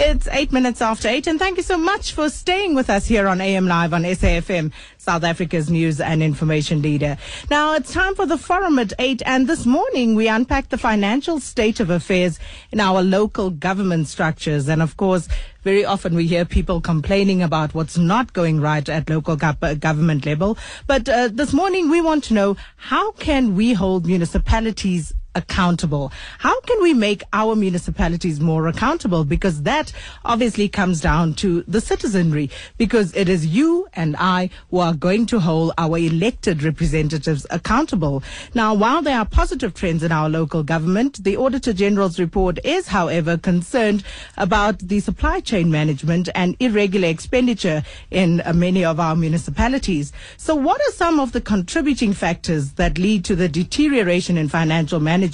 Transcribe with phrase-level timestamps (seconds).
[0.00, 3.26] It's eight minutes after eight, and thank you so much for staying with us here
[3.26, 7.18] on AM Live on SAFM, South Africa's news and information leader.
[7.50, 11.40] Now, it's time for the forum at eight, and this morning we unpacked the financial
[11.40, 12.38] state of affairs
[12.70, 14.68] in our local government structures.
[14.68, 15.26] And of course,
[15.64, 20.56] very often we hear people complaining about what's not going right at local government level.
[20.86, 26.12] But uh, this morning we want to know how can we hold municipalities accountable?
[26.38, 29.24] How can we make our municipalities more accountable?
[29.24, 29.92] Because that
[30.24, 35.24] obviously comes down to the citizenry, because it is you and I who are going
[35.26, 38.22] to hold our elected representatives accountable.
[38.54, 42.88] Now, while there are positive trends in our local government, the Auditor General's report is,
[42.88, 44.02] however, concerned
[44.36, 50.12] about the supply chain management and irregular expenditure in uh, many of our municipalities.
[50.36, 54.98] So what are some of the contributing factors that lead to the deterioration in financial
[54.98, 55.27] management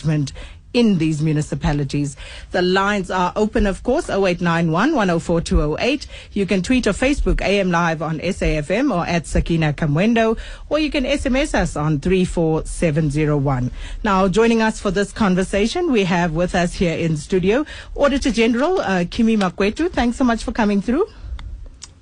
[0.75, 2.17] in these municipalities.
[2.51, 6.07] The lines are open, of course, 0891 104208.
[6.33, 10.37] You can tweet or Facebook AM Live on SAFM or at Sakina Kamwendo,
[10.69, 13.71] or you can SMS us on 34701.
[14.03, 18.81] Now, joining us for this conversation, we have with us here in studio Auditor General
[18.81, 19.91] uh, Kimi Makwetu.
[19.91, 21.07] Thanks so much for coming through.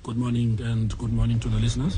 [0.03, 1.97] Good morning and good morning to the listeners.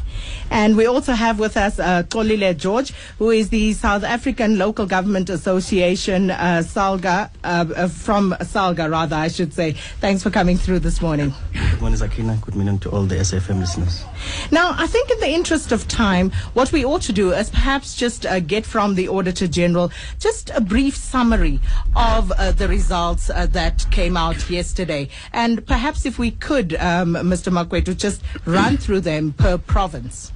[0.52, 4.86] And we also have with us uh, Xolile George, who is the South African Local
[4.86, 9.72] Government Association, uh, SALGA, uh, uh, from SALGA, rather, I should say.
[10.02, 11.34] Thanks for coming through this morning.
[11.72, 12.38] Good morning, Sakina.
[12.44, 14.04] Good morning to all the SFM listeners.
[14.52, 17.96] Now, I think in the interest of time, what we ought to do is perhaps
[17.96, 21.60] just uh, get from the Auditor General just a brief summary
[21.96, 25.10] of uh, the results uh, that came out yesterday.
[25.34, 27.52] And perhaps if we could, um, Mr.
[27.52, 30.32] Makwetu, just run through them per province.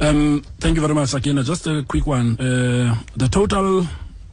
[0.00, 1.42] Um, thank you very much, Sakina.
[1.42, 2.38] Just a quick one.
[2.38, 3.84] Uh, the total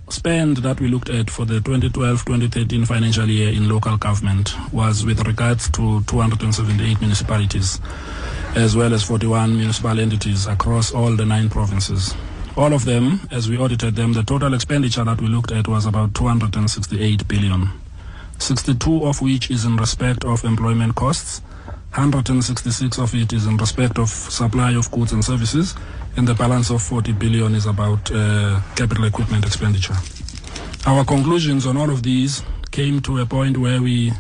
[0.09, 5.25] spend that we looked at for the 2012-2013 financial year in local government was with
[5.25, 7.79] regards to 278 municipalities,
[8.56, 12.13] as well as 41 municipal entities across all the nine provinces.
[12.56, 15.85] All of them, as we audited them, the total expenditure that we looked at was
[15.88, 17.69] about 268 billion.
[18.40, 21.41] 62 of which is in respect of employment costs,
[21.96, 25.75] 166 of it is in respect of supply of goods and services,
[26.18, 29.95] and the balance of 40 billion is about uh, capital equipment expenditure.
[30.85, 34.12] Our conclusions on all of these came to a point where we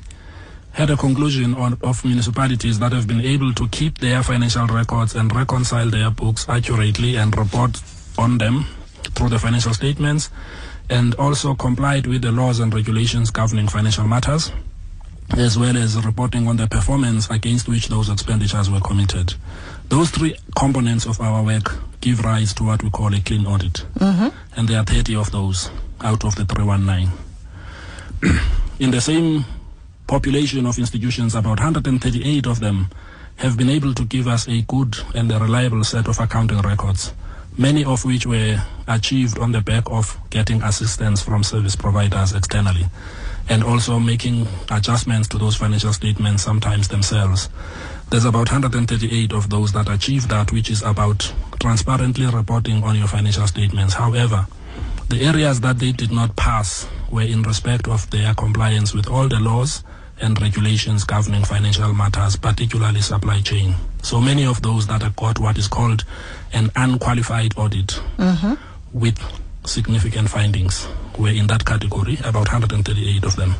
[0.71, 5.15] had a conclusion on, of municipalities that have been able to keep their financial records
[5.15, 7.81] and reconcile their books accurately and report
[8.17, 8.65] on them
[9.15, 10.29] through the financial statements
[10.89, 14.51] and also complied with the laws and regulations governing financial matters,
[15.37, 19.33] as well as reporting on the performance against which those expenditures were committed.
[19.89, 23.85] Those three components of our work give rise to what we call a clean audit.
[23.95, 24.27] Mm-hmm.
[24.57, 25.69] And there are 30 of those
[26.01, 27.11] out of the 319.
[28.79, 29.45] In the same
[30.07, 32.89] population of institutions, about 138 of them
[33.37, 37.13] have been able to give us a good and a reliable set of accounting records
[37.57, 42.85] many of which were achieved on the back of getting assistance from service providers externally
[43.49, 47.49] and also making adjustments to those financial statements sometimes themselves.
[48.09, 53.07] There's about 138 of those that achieve that, which is about transparently reporting on your
[53.07, 53.93] financial statements.
[53.93, 54.47] However,
[55.09, 59.27] the areas that they did not pass were in respect of their compliance with all
[59.27, 59.83] the laws
[60.21, 63.75] and regulations governing financial matters, particularly supply chain.
[64.01, 66.03] So many of those that have got what is called
[66.53, 68.53] an unqualified audit mm-hmm.
[68.93, 69.19] with
[69.65, 70.87] significant findings
[71.17, 73.55] were in that category, about 138 of them.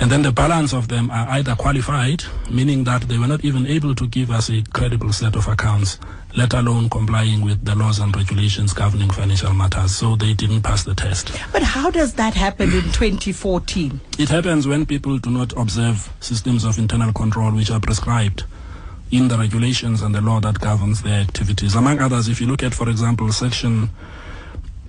[0.00, 3.66] And then the balance of them are either qualified, meaning that they were not even
[3.66, 5.98] able to give us a credible set of accounts,
[6.36, 9.94] let alone complying with the laws and regulations governing financial matters.
[9.96, 11.32] So they didn't pass the test.
[11.52, 14.00] But how does that happen in 2014?
[14.18, 18.44] It happens when people do not observe systems of internal control which are prescribed
[19.10, 21.74] in the regulations and the law that governs their activities.
[21.74, 23.88] Among others, if you look at, for example, section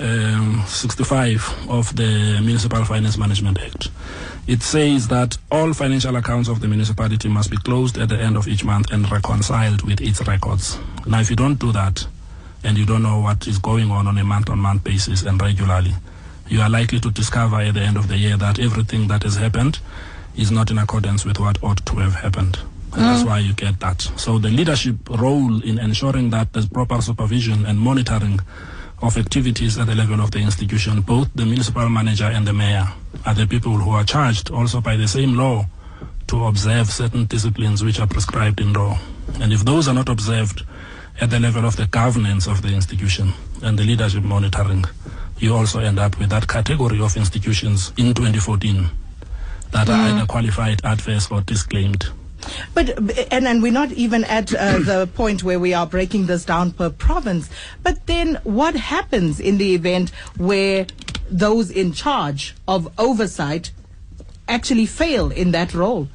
[0.00, 3.88] um, 65 of the Municipal Finance Management Act,
[4.46, 8.36] it says that all financial accounts of the municipality must be closed at the end
[8.36, 10.78] of each month and reconciled with its records.
[11.06, 12.06] Now, if you don't do that,
[12.64, 15.92] and you don't know what is going on on a month-on-month basis and regularly,
[16.48, 19.36] you are likely to discover at the end of the year that everything that has
[19.36, 19.78] happened
[20.36, 22.58] is not in accordance with what ought to have happened.
[22.92, 23.26] And that's mm.
[23.26, 24.00] why you get that.
[24.16, 28.40] So the leadership role in ensuring that there's proper supervision and monitoring
[29.02, 32.86] of activities at the level of the institution, both the municipal manager and the mayor
[33.24, 35.64] are the people who are charged also by the same law
[36.26, 38.98] to observe certain disciplines which are prescribed in law.
[39.40, 40.62] And if those are not observed
[41.20, 43.32] at the level of the governance of the institution,
[43.62, 44.84] and the leadership monitoring,
[45.38, 48.88] you also end up with that category of institutions in 2014
[49.72, 50.14] that are mm.
[50.14, 52.06] either qualified, adverse, or disclaimed.
[52.74, 52.98] But
[53.32, 56.72] and and we're not even at uh, the point where we are breaking this down
[56.72, 57.48] per province.
[57.82, 60.86] But then, what happens in the event where
[61.30, 63.72] those in charge of oversight
[64.48, 66.08] actually fail in that role?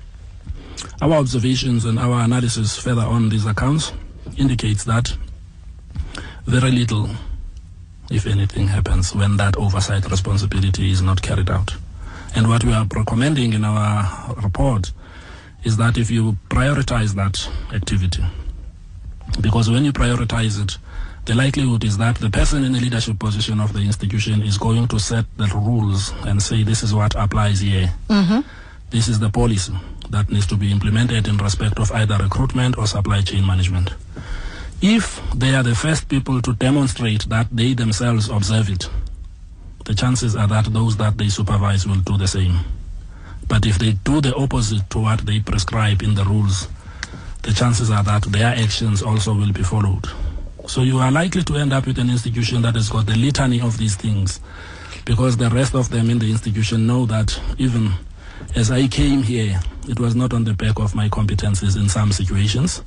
[1.01, 3.91] Our observations and our analysis further on these accounts
[4.37, 5.15] indicates that
[6.45, 7.09] very little,
[8.09, 11.75] if anything, happens when that oversight responsibility is not carried out.
[12.35, 14.91] And what we are recommending in our report
[15.63, 18.23] is that if you prioritize that activity,
[19.39, 20.77] because when you prioritize it,
[21.25, 24.87] the likelihood is that the person in the leadership position of the institution is going
[24.87, 27.93] to set the rules and say this is what applies here.
[28.09, 28.41] Mm-hmm.
[28.89, 29.73] This is the policy
[30.09, 33.93] that needs to be implemented in respect of either recruitment or supply chain management.
[34.81, 38.89] If they are the first people to demonstrate that they themselves observe it,
[39.85, 42.59] the chances are that those that they supervise will do the same.
[43.51, 46.69] But if they do the opposite to what they prescribe in the rules,
[47.41, 50.07] the chances are that their actions also will be followed.
[50.67, 53.59] So you are likely to end up with an institution that has got the litany
[53.59, 54.39] of these things
[55.03, 57.91] because the rest of them in the institution know that even
[58.55, 62.13] as I came here, it was not on the back of my competencies in some
[62.13, 62.81] situations.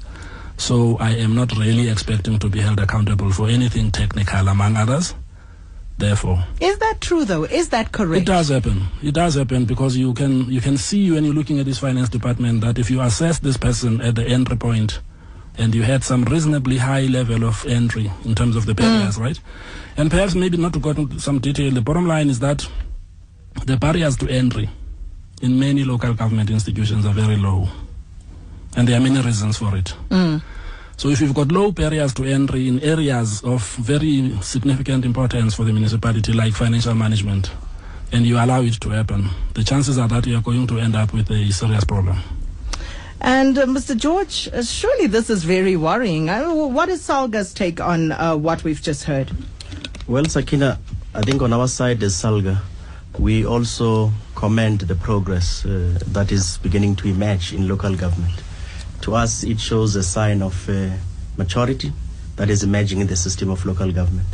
[0.57, 5.15] So I am not really expecting to be held accountable for anything technical among others.
[5.97, 7.45] Therefore, Is that true, though?
[7.45, 8.23] Is that correct?
[8.23, 8.89] it does happen.
[9.03, 12.09] It does happen because you can you can see when you're looking at this finance
[12.09, 14.99] department that if you assess this person at the entry point
[15.57, 18.79] and you had some reasonably high level of entry in terms of the mm.
[18.79, 19.39] barriers, right?
[19.97, 22.67] And perhaps maybe not to go into some detail, the bottom line is that
[23.65, 24.69] the barriers to entry
[25.43, 27.69] in many local government institutions are very low.
[28.77, 29.95] And there are many reasons for it.
[30.11, 30.43] Mm.
[30.97, 35.65] So if you've got low barriers to entry in areas of very significant importance for
[35.65, 37.51] the municipality, like financial management,
[38.13, 40.95] and you allow it to happen, the chances are that you are going to end
[40.95, 42.19] up with a serious problem.
[43.21, 43.97] And uh, Mr.
[43.97, 46.29] George, uh, surely this is very worrying.
[46.29, 49.31] Uh, what is Salga's take on uh, what we've just heard?
[50.07, 50.79] Well, Sakina,
[51.15, 52.61] I think on our side as Salga,
[53.19, 58.44] we also commend the progress uh, that is beginning to emerge in local government.
[59.05, 60.89] To us, it shows a sign of uh,
[61.37, 61.93] maturity
[62.37, 64.29] that is emerging in the system of local government.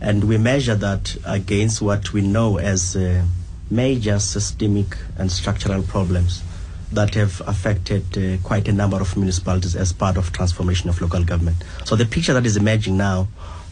[0.00, 3.22] And we measure that against what we know as uh,
[3.70, 6.42] major systemic and structural problems
[6.90, 11.22] that have affected uh, quite a number of municipalities as part of transformation of local
[11.22, 11.62] government.
[11.84, 13.28] So the picture that is emerging now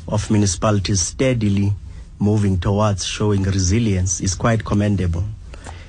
[0.06, 1.72] of municipalities steadily
[2.20, 5.24] moving towards showing resilience is quite commendable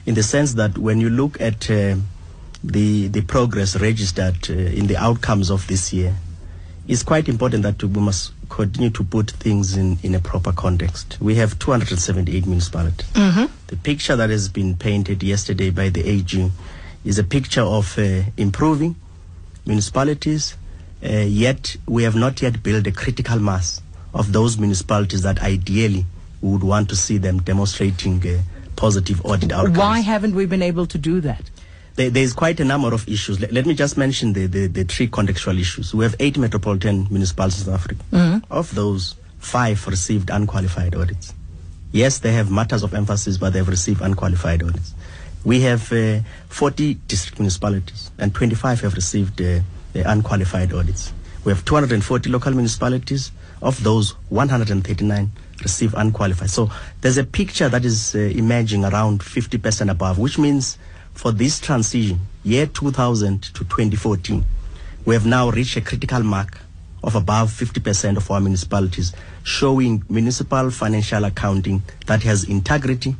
[0.08, 1.96] in the sense that when you look at uh,
[2.64, 6.14] the the progress registered uh, in the outcomes of this year
[6.90, 11.18] it's quite important that we must continue to put things in, in a proper context.
[11.22, 13.08] We have 278 municipalities.
[13.14, 16.52] The picture that has been painted yesterday by the AG
[17.06, 18.96] is a picture of uh, improving
[19.68, 20.58] municipalities,
[21.06, 23.82] uh, yet we have not yet built a critical mass
[24.16, 26.08] of those municipalities that ideally
[26.42, 28.42] we would want to see them demonstrating uh,
[28.76, 29.78] positive audit outcomes.
[29.78, 31.52] Why haven't we been able to do that?
[32.00, 33.42] There, there's quite a number of issues.
[33.42, 35.94] Let, let me just mention the, the, the three contextual issues.
[35.94, 38.02] We have eight metropolitan municipalities in Africa.
[38.50, 41.34] Of those, five received unqualified audits.
[41.92, 44.94] Yes, they have matters of emphasis, but they've received unqualified audits.
[45.44, 49.60] We have uh, 40 district municipalities, and 25 have received uh,
[49.94, 51.12] uh, unqualified audits.
[51.44, 53.34] We have 240 local municipalities.
[53.62, 56.50] Of those, 139 receive unqualified.
[56.50, 60.78] So there's a picture that is uh, emerging around 50% above, which means
[61.20, 64.46] for this transition, year 2000 to 2014,
[65.04, 66.60] we have now reached a critical mark
[67.04, 73.18] of above 50% of our municipalities showing municipal financial accounting that has integrity,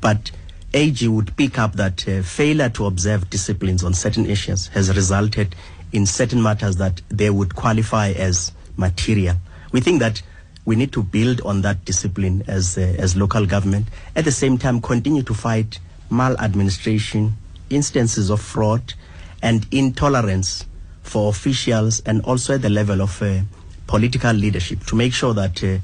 [0.00, 0.30] but
[0.74, 5.56] AG would pick up that uh, failure to observe disciplines on certain issues has resulted
[5.90, 9.34] in certain matters that they would qualify as material.
[9.72, 10.22] We think that
[10.64, 13.88] we need to build on that discipline as uh, as local government.
[14.14, 15.80] At the same time, continue to fight
[16.10, 17.36] maladministration,
[17.70, 18.94] instances of fraud,
[19.42, 20.66] and intolerance
[21.02, 23.40] for officials, and also at the level of uh,
[23.86, 25.62] political leadership to make sure that.
[25.62, 25.78] Uh,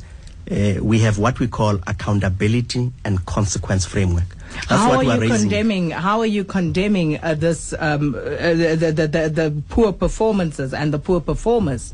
[0.48, 4.22] uh, we have what we call accountability and consequence framework.
[4.52, 5.48] That's how what are we are you raising.
[5.48, 5.90] condemning?
[5.90, 10.94] How are you condemning uh, this um, uh, the, the, the, the poor performances and
[10.94, 11.92] the poor performers?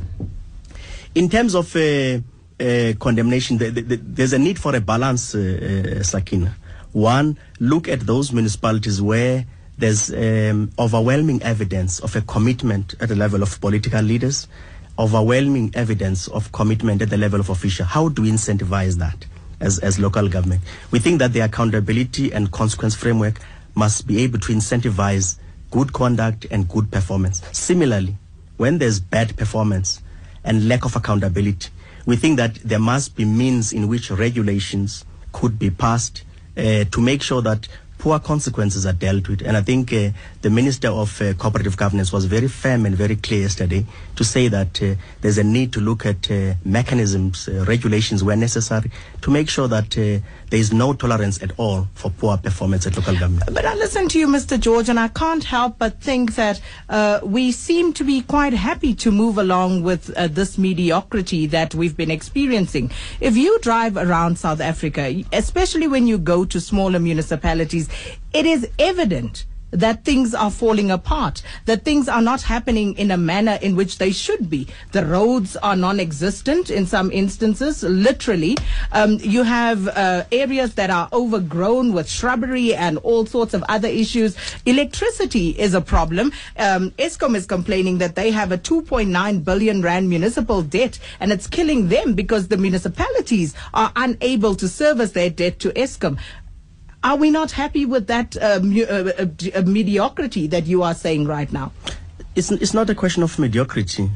[1.14, 2.18] in terms of uh,
[2.61, 5.37] uh, condemnation, the, the, the, there's a need for a balance,
[6.02, 6.54] Sakina.
[6.92, 9.46] One, look at those municipalities where
[9.79, 14.47] there's um, overwhelming evidence of a commitment at the level of political leaders,
[14.99, 17.87] overwhelming evidence of commitment at the level of official.
[17.87, 19.26] How do we incentivize that
[19.61, 20.62] as, as local government?
[20.91, 23.41] We think that the accountability and consequence framework
[23.75, 25.38] must be able to incentivize
[25.71, 27.43] good conduct and good performance.
[27.52, 28.17] Similarly,
[28.59, 30.02] when there's bad performance
[30.45, 31.71] and lack of accountability,
[32.05, 36.25] we think that there must be means in which regulations could be passed
[36.57, 37.67] uh, to make sure that
[38.02, 39.42] poor consequences are dealt with.
[39.42, 43.14] And I think uh, the Minister of uh, Cooperative Governance was very firm and very
[43.14, 47.64] clear yesterday to say that uh, there's a need to look at uh, mechanisms, uh,
[47.68, 48.90] regulations where necessary
[49.21, 50.18] to make sure that uh,
[50.50, 53.44] there is no tolerance at all for poor performance at local government.
[53.54, 54.59] But I listen to you, Mr.
[54.59, 56.61] George, and I can't help but think that
[57.23, 62.11] we seem to be quite happy to move along with this mediocrity that we've been
[62.11, 62.90] experiencing.
[63.21, 67.88] If you drive around South Africa, especially when you go to smaller municipalities,
[68.32, 73.16] it is evident that things are falling apart, that things are not happening in a
[73.16, 74.68] manner in which they should be.
[74.92, 78.56] The roads are non-existent in some instances, literally.
[78.92, 83.88] Um, you have uh, areas that are overgrown with shrubbery and all sorts of other
[83.88, 84.37] issues.
[84.66, 86.32] Electricity is a problem.
[86.58, 91.46] Um, Eskom is complaining that they have a 2.9 billion rand municipal debt and it's
[91.46, 96.18] killing them because the municipalities are unable to service their debt to Eskom.
[97.04, 101.26] Are we not happy with that uh, uh, uh, uh, mediocrity that you are saying
[101.26, 101.73] right now?
[102.37, 104.09] It's, it's not a question of mediocrity,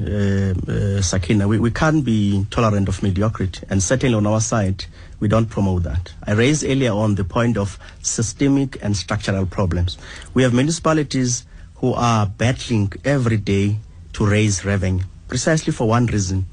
[1.03, 1.49] Sakina.
[1.49, 3.67] We, we can't be tolerant of mediocrity.
[3.69, 4.87] And certainly on our side,
[5.21, 6.15] we don't promote that.
[6.25, 9.99] I raised earlier on the point of systemic and structural problems.
[10.33, 11.45] We have municipalities
[11.77, 13.79] who are battling every day
[14.15, 16.47] to raise revenue, precisely for one reason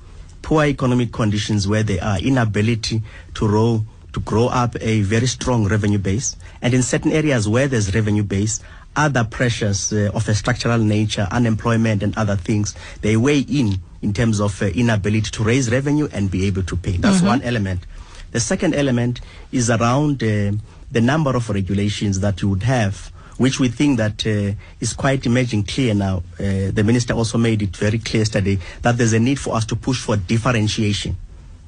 [0.44, 3.02] poor economic conditions where they are, inability
[3.34, 6.36] to row to grow up a very strong revenue base.
[6.62, 8.62] And in certain areas where there's revenue base,
[8.96, 14.13] other pressures uh, of a structural nature, unemployment and other things, they weigh in in
[14.13, 16.98] terms of uh, inability to raise revenue and be able to pay.
[16.98, 17.86] That's one element.
[18.32, 20.51] The second element is around uh,
[20.91, 25.25] the number of regulations that you would have, which we think that uh, is quite
[25.25, 26.17] emerging clear now.
[26.39, 29.65] Uh, the minister also made it very clear yesterday that there's a need for us
[29.65, 31.15] to push for differentiation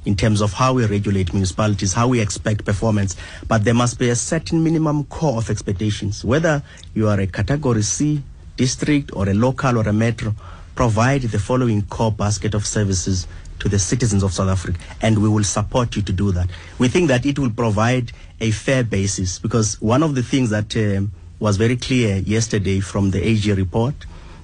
[0.05, 3.15] in terms of how we regulate municipalities, how we expect performance,
[3.47, 6.24] but there must be a certain minimum core of expectations.
[6.24, 8.21] Whether you are a category C
[8.55, 10.33] district or a local or a metro,
[10.75, 13.27] provide the following core basket of services
[13.59, 16.50] to the citizens of South Africa, and we will support you to do that.
[16.77, 20.75] We think that it will provide a fair basis because one of the things that
[20.75, 23.95] um, was very clear yesterday from the AG report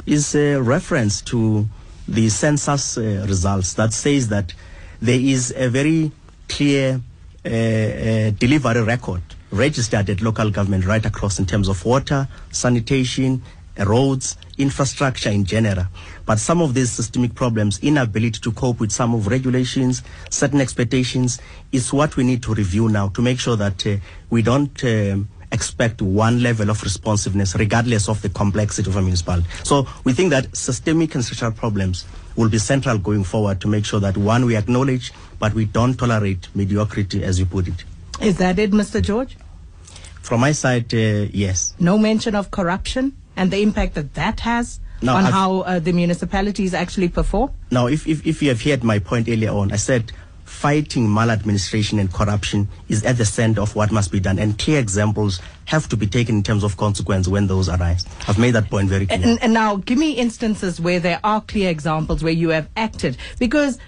[0.06, 1.68] is a reference to
[2.08, 4.54] the census uh, results that says that
[5.02, 6.12] there is a very
[6.48, 7.02] clear
[7.44, 13.42] uh, uh, delivery record registered at local government right across in terms of water, sanitation,
[13.80, 15.86] roads, infrastructure in general.
[16.26, 21.40] But some of these systemic problems, inability to cope with some of regulations, certain expectations,
[21.72, 23.98] is what we need to review now to make sure that uh,
[24.30, 29.48] we don't um, expect one level of responsiveness regardless of the complexity of a municipality.
[29.64, 32.06] So we think that systemic and structural problems
[32.36, 35.96] will be central going forward to make sure that one, we acknowledge, but we don't
[35.96, 37.84] tolerate mediocrity as you put it.
[38.22, 39.02] Is that it, Mr.
[39.02, 39.38] George?
[40.22, 40.98] From my side, uh,
[41.34, 41.74] yes.
[41.80, 45.80] No mention of corruption and the impact that that has No, on I've- how uh,
[45.80, 47.52] the municipalities actually perform?
[47.72, 50.12] Now, if, if, if you have heard my point earlier on, I said
[50.62, 54.80] fighting maladministration and corruption is at the center of what must be done, and clear
[54.80, 58.06] examples have to be taken in terms of consequence when those arise.
[58.28, 59.20] I've made that point very clear.
[59.24, 63.18] And, and now, give me instances where there are clear examples where you have acted.
[63.40, 63.80] Because,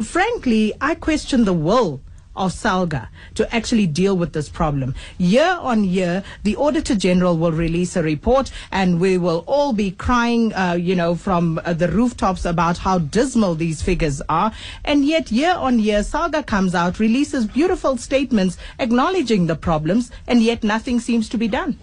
[0.00, 2.00] frankly, I question the will
[2.40, 4.94] of Salga to actually deal with this problem.
[5.18, 9.90] Year on year, the Auditor General will release a report and we will all be
[9.90, 14.52] crying, uh, you know, from uh, the rooftops about how dismal these figures are.
[14.84, 20.42] And yet, year on year, Salga comes out, releases beautiful statements acknowledging the problems, and
[20.42, 21.76] yet nothing seems to be done.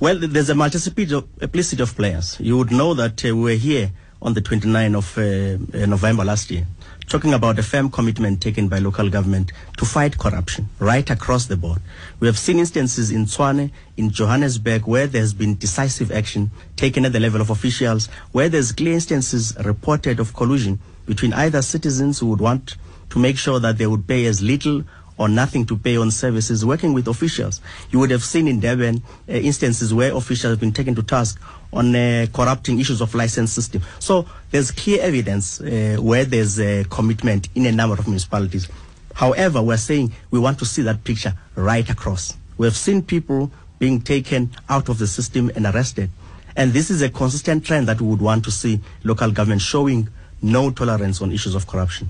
[0.00, 2.36] Well, there's a multiplicity of, players.
[2.40, 6.24] You would know that uh, we were here on the 29th of uh, uh, November
[6.24, 6.66] last year,
[7.10, 11.56] talking about a firm commitment taken by local government to fight corruption right across the
[11.56, 11.82] board.
[12.20, 17.12] We have seen instances in Tshwane, in Johannesburg, where there's been decisive action taken at
[17.12, 22.26] the level of officials, where there's clear instances reported of collusion between either citizens who
[22.26, 22.76] would want
[23.10, 24.84] to make sure that they would pay as little
[25.18, 27.60] or nothing to pay on services working with officials.
[27.90, 31.38] You would have seen in Durban uh, instances where officials have been taken to task
[31.72, 33.82] on uh, corrupting issues of license system.
[33.98, 38.68] So there's clear evidence uh, where there's a commitment in a number of municipalities.
[39.14, 42.36] However, we're saying we want to see that picture right across.
[42.58, 46.10] We have seen people being taken out of the system and arrested.
[46.56, 50.08] And this is a consistent trend that we would want to see local government showing
[50.42, 52.08] no tolerance on issues of corruption.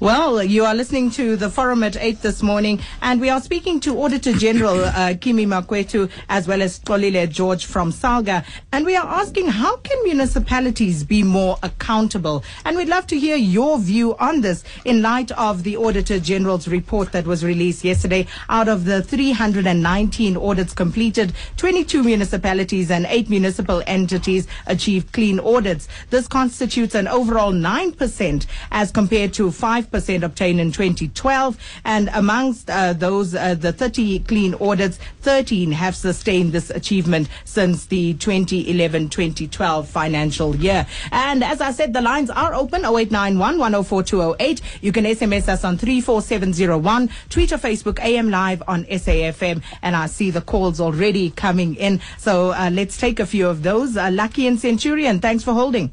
[0.00, 3.80] Well, you are listening to the forum at 8 this morning, and we are speaking
[3.80, 8.44] to Auditor General uh, Kimi Makwetu as well as Xolile George from SALGA.
[8.72, 12.44] And we are asking how can municipalities be more accountable?
[12.64, 16.68] And we'd love to hear your view on this in light of the Auditor General's
[16.68, 18.26] report that was released yesterday.
[18.48, 25.88] Out of the 319 audits completed, 22 municipalities and 8 municipal entities achieved clean audits.
[26.10, 31.58] This constitutes an overall 9% as compared to 5% obtained in 2012.
[31.84, 37.86] And amongst uh, those, uh, the 30 clean audits, 13 have sustained this achievement since
[37.86, 40.86] the 2011-2012 financial year.
[41.10, 44.60] And as I said, the lines are open 0891 104208.
[44.82, 49.62] You can SMS us on 34701, tweet or Facebook AM Live on SAFM.
[49.82, 52.00] And I see the calls already coming in.
[52.18, 53.96] So uh, let's take a few of those.
[53.96, 55.92] Uh, Lucky and Centurion, thanks for holding.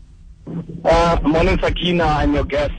[0.83, 2.03] Uh, morning, Sakina.
[2.03, 2.73] I'm your guest.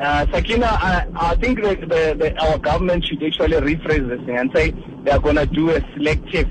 [0.00, 4.36] Uh, Sakina, I, I think that the, the, our government should actually rephrase this thing
[4.38, 4.70] and say
[5.04, 6.48] they are going to do a selective,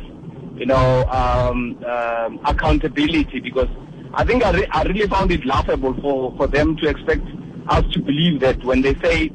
[0.56, 3.68] you know, um, um, accountability because
[4.14, 7.26] I think I, re- I really found it laughable for, for them to expect
[7.68, 9.32] us to believe that when they say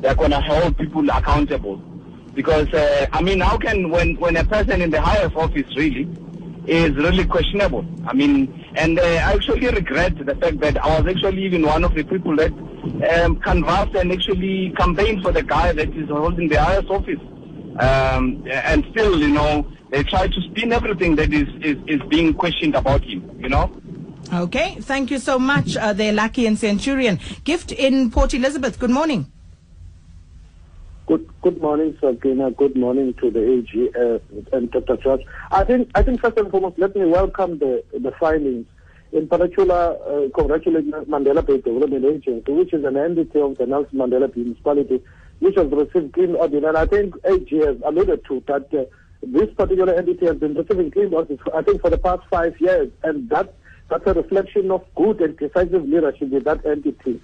[0.00, 1.78] they're going to hold people accountable.
[2.34, 6.04] Because, uh, I mean, how can, when, when a person in the highest office really
[6.66, 7.84] is really questionable.
[8.06, 11.84] I mean, and uh, I actually regret the fact that I was actually even one
[11.84, 16.48] of the people that um, canvassed and actually campaigned for the guy that is holding
[16.48, 17.20] the highest office.
[17.78, 22.34] Um, and still, you know, they try to spin everything that is, is, is being
[22.34, 23.70] questioned about him, you know.
[24.32, 25.76] Okay, thank you so much.
[25.76, 27.20] Uh, they're Lucky and Centurion.
[27.44, 28.78] Gift in Port Elizabeth.
[28.78, 29.30] Good morning.
[31.46, 32.50] Good morning, Sabina.
[32.50, 34.18] Good morning to the AG uh,
[34.56, 34.96] and Dr.
[34.96, 35.20] George.
[35.52, 38.66] I think I think first and foremost, let me welcome the the findings.
[39.12, 43.96] In particular, uh, congratulate Mandela Bay Development Agency, which is an entity of the Nelson
[43.96, 45.00] Mandela Municipality,
[45.38, 46.64] which has received clean audit.
[46.64, 48.82] And I think AG has alluded to that uh,
[49.22, 52.90] this particular entity has been receiving clean audits, I think, for the past five years,
[53.04, 53.54] and that
[53.88, 57.20] that's a reflection of good and decisive leadership with that entity.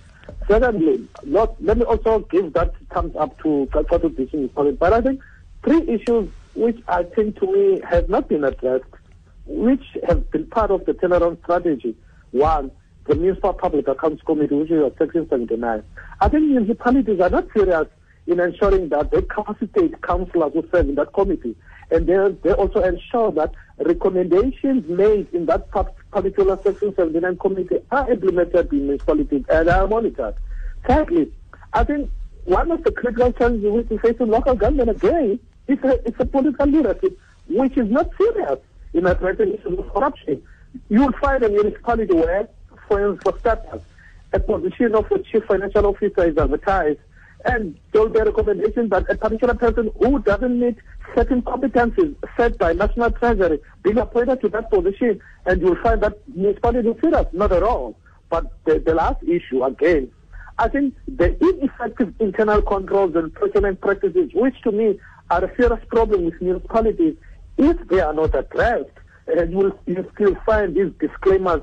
[0.49, 3.69] Secondly, not, let me also give that thumbs up to
[4.17, 4.79] Teaching College.
[4.79, 5.21] But I think
[5.65, 8.85] three issues which I think to me have not been addressed,
[9.47, 11.97] which have been part of the turnaround strategy.
[12.33, 12.71] One,
[13.07, 15.83] the Municipal Public Accounts Committee, which is Section 79.
[16.21, 17.89] I think municipalities are not serious
[18.27, 21.57] in ensuring that they capacitate councillors who serve in that committee.
[21.93, 25.71] And they, they also ensure that recommendations made in that
[26.11, 30.35] particular Section 79 committee are implemented in municipalities and are monitored.
[30.89, 31.31] Thirdly,
[31.75, 32.11] I think
[32.45, 36.25] one of the critical challenges we face in local government again is a, it's a
[36.25, 38.59] political leadership which is not serious
[38.95, 40.43] in addressing issues of corruption.
[40.89, 42.49] You will find a municipality where,
[42.89, 43.83] for, for starters,
[44.33, 47.01] a position of a chief financial officer is advertised
[47.45, 50.77] and there will be a recommendation that a particular person who doesn't meet
[51.15, 56.19] certain competencies set by National Treasury being appointed to that position, and you'll find that
[56.35, 57.97] municipality is serious, not at all.
[58.31, 60.11] But the, the last issue, again,
[60.59, 64.99] I think the ineffective internal controls and procurement practices, which to me
[65.31, 67.17] are a serious problem with municipalities,
[67.59, 68.91] if they are not addressed,
[69.27, 71.63] and you'll, you still find these disclaimers.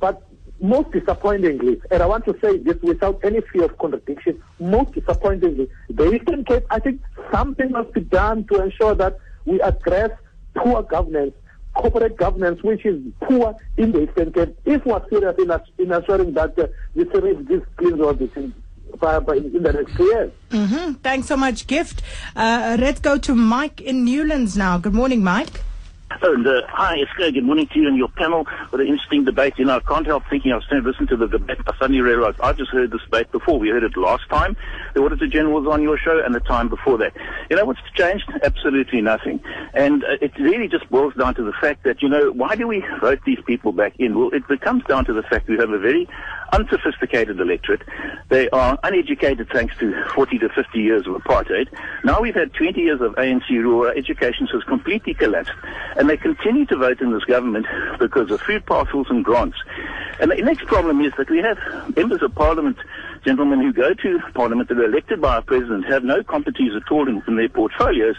[0.00, 0.22] But
[0.60, 5.68] most disappointingly, and I want to say this without any fear of contradiction, most disappointingly,
[5.88, 7.00] the Eastern Cape, I think
[7.32, 10.10] something must be done to ensure that we address
[10.56, 11.32] poor governance,
[11.74, 15.50] corporate governance, which is poor in the Eastern Cape, if we're serious in,
[15.84, 18.52] in assuring that uh, we serve this clean audit in,
[18.92, 20.32] in the next years.
[20.50, 20.92] Mm-hmm.
[20.94, 22.02] Thanks so much, Gift.
[22.34, 24.78] Uh, let's go to Mike in Newlands now.
[24.78, 25.60] Good morning, Mike.
[26.10, 28.44] And uh, hi, it's good morning to you and your panel.
[28.70, 29.54] What an interesting debate.
[29.58, 31.58] You know, I can't help thinking, I was trying to listen to the debate.
[31.66, 33.58] I suddenly realized I just heard this debate before.
[33.58, 34.56] We heard it last time.
[34.94, 37.12] The Auditor General was on your show and the time before that.
[37.50, 38.24] You know what's changed?
[38.42, 39.40] Absolutely nothing.
[39.74, 42.66] And uh, it really just boils down to the fact that, you know, why do
[42.66, 44.18] we vote these people back in?
[44.18, 46.08] Well, it comes down to the fact we have a very
[46.52, 47.82] unsophisticated electorate.
[48.28, 51.68] They are uneducated thanks to 40 to 50 years of apartheid.
[52.04, 53.86] Now we've had 20 years of ANC rule.
[53.86, 55.52] Our education has completely collapsed.
[55.98, 57.66] And they continue to vote in this government
[57.98, 59.58] because of food parcels and grants.
[60.20, 61.58] And the next problem is that we have
[61.96, 62.76] members of parliament,
[63.24, 66.90] gentlemen who go to parliament that are elected by our president, have no competencies at
[66.90, 68.16] all in, in their portfolios.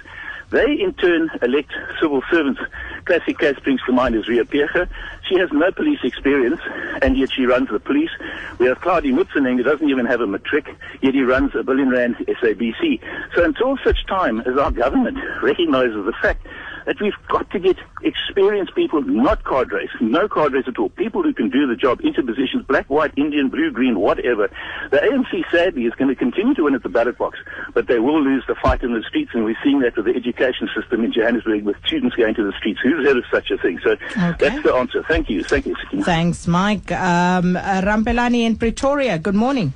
[0.52, 2.60] They in turn elect civil servants.
[3.06, 4.90] Classic case brings to mind is Riah Phiyega.
[5.28, 6.60] She has no police experience
[7.02, 8.10] and yet she runs the police.
[8.58, 10.68] We have Hlaudi Motsoeneng who doesn't even have a matric,
[11.02, 13.00] yet he runs a billion rand SABC.
[13.36, 16.48] So until such time as our government recognizes the fact
[16.90, 21.32] that we've got to get experienced people, not cadres, no cadres at all, people who
[21.32, 24.50] can do the job into positions, black, white, Indian, blue, green, whatever.
[24.90, 27.38] The ANC, sadly, is going to continue to win at the ballot box,
[27.76, 30.16] but they will lose the fight in the streets, and we're seeing that with the
[30.16, 32.80] education system in Johannesburg, with students going to the streets.
[32.82, 33.80] Who's heard of such a thing?
[33.84, 33.96] So
[34.40, 35.04] that's the answer.
[35.08, 35.44] Thank you.
[35.44, 36.92] Thank you, Thanks, Mike.
[36.92, 39.74] Um, uh, Rampelani in Pretoria, good morning.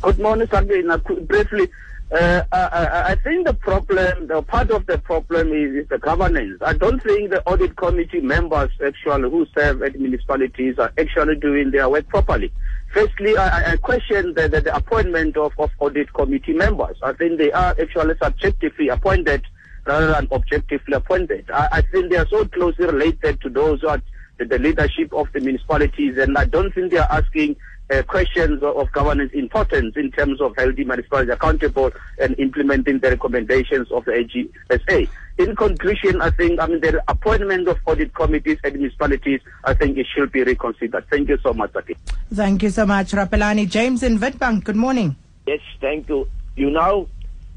[0.00, 0.96] Good morning, Sabina.
[0.96, 1.68] Briefly,
[2.12, 6.60] uh, I, I think the problem, the part of the problem is, is the governance.
[6.60, 11.70] I don't think the audit committee members actually who serve at municipalities are actually doing
[11.70, 12.52] their work properly.
[12.92, 16.96] Firstly, I, I question the, the, the appointment of, of audit committee members.
[17.02, 19.44] I think they are actually subjectively appointed
[19.86, 21.48] rather than objectively appointed.
[21.52, 24.02] I, I think they are so closely related to those who are
[24.38, 27.54] the, the leadership of the municipalities, and I don't think they are asking
[27.90, 33.10] uh, questions of, of governance importance in terms of holding municipalities accountable and implementing the
[33.10, 35.08] recommendations of the AGSA.
[35.38, 39.96] In conclusion, I think I mean the appointment of audit committees at municipalities, I think
[39.98, 41.04] it should be reconsidered.
[41.10, 41.96] Thank you so much, Saki.
[42.32, 43.68] Thank you so much, Rapelani.
[43.68, 45.16] James in Witbank, good morning.
[45.46, 46.28] Yes, thank you.
[46.56, 47.08] You know,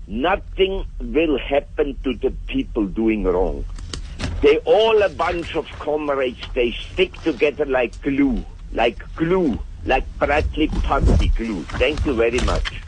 [0.07, 3.65] nothing will happen to the people doing wrong.
[4.41, 6.39] They're all a bunch of comrades.
[6.53, 8.43] They stick together like glue,
[8.73, 11.63] like glue, like Pratley Putty glue.
[11.77, 12.81] Thank you very much.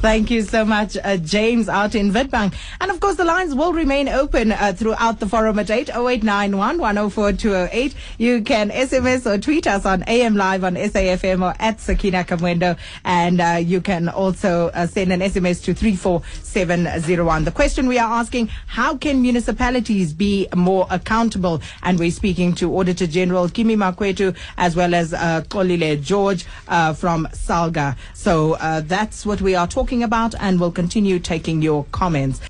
[0.00, 2.54] Thank you so much, uh, James, out in Witbank.
[2.80, 6.78] And of course, the lines will remain open uh, throughout the forum at 8 0891
[6.78, 7.96] 104 208.
[8.16, 12.78] You can SMS or tweet us on AM Live on SAFM or at Sakina Kamwendo.
[13.04, 17.44] And uh, you can also uh, send an SMS to 34701.
[17.44, 21.60] The question we are asking, how can municipalities be more accountable?
[21.82, 26.94] And we're speaking to Auditor General Kimi Makwetu as well as uh, Xolile George uh,
[26.94, 27.96] from Salga.
[28.14, 32.42] So that's what we are talking about and we'll continue taking your comments.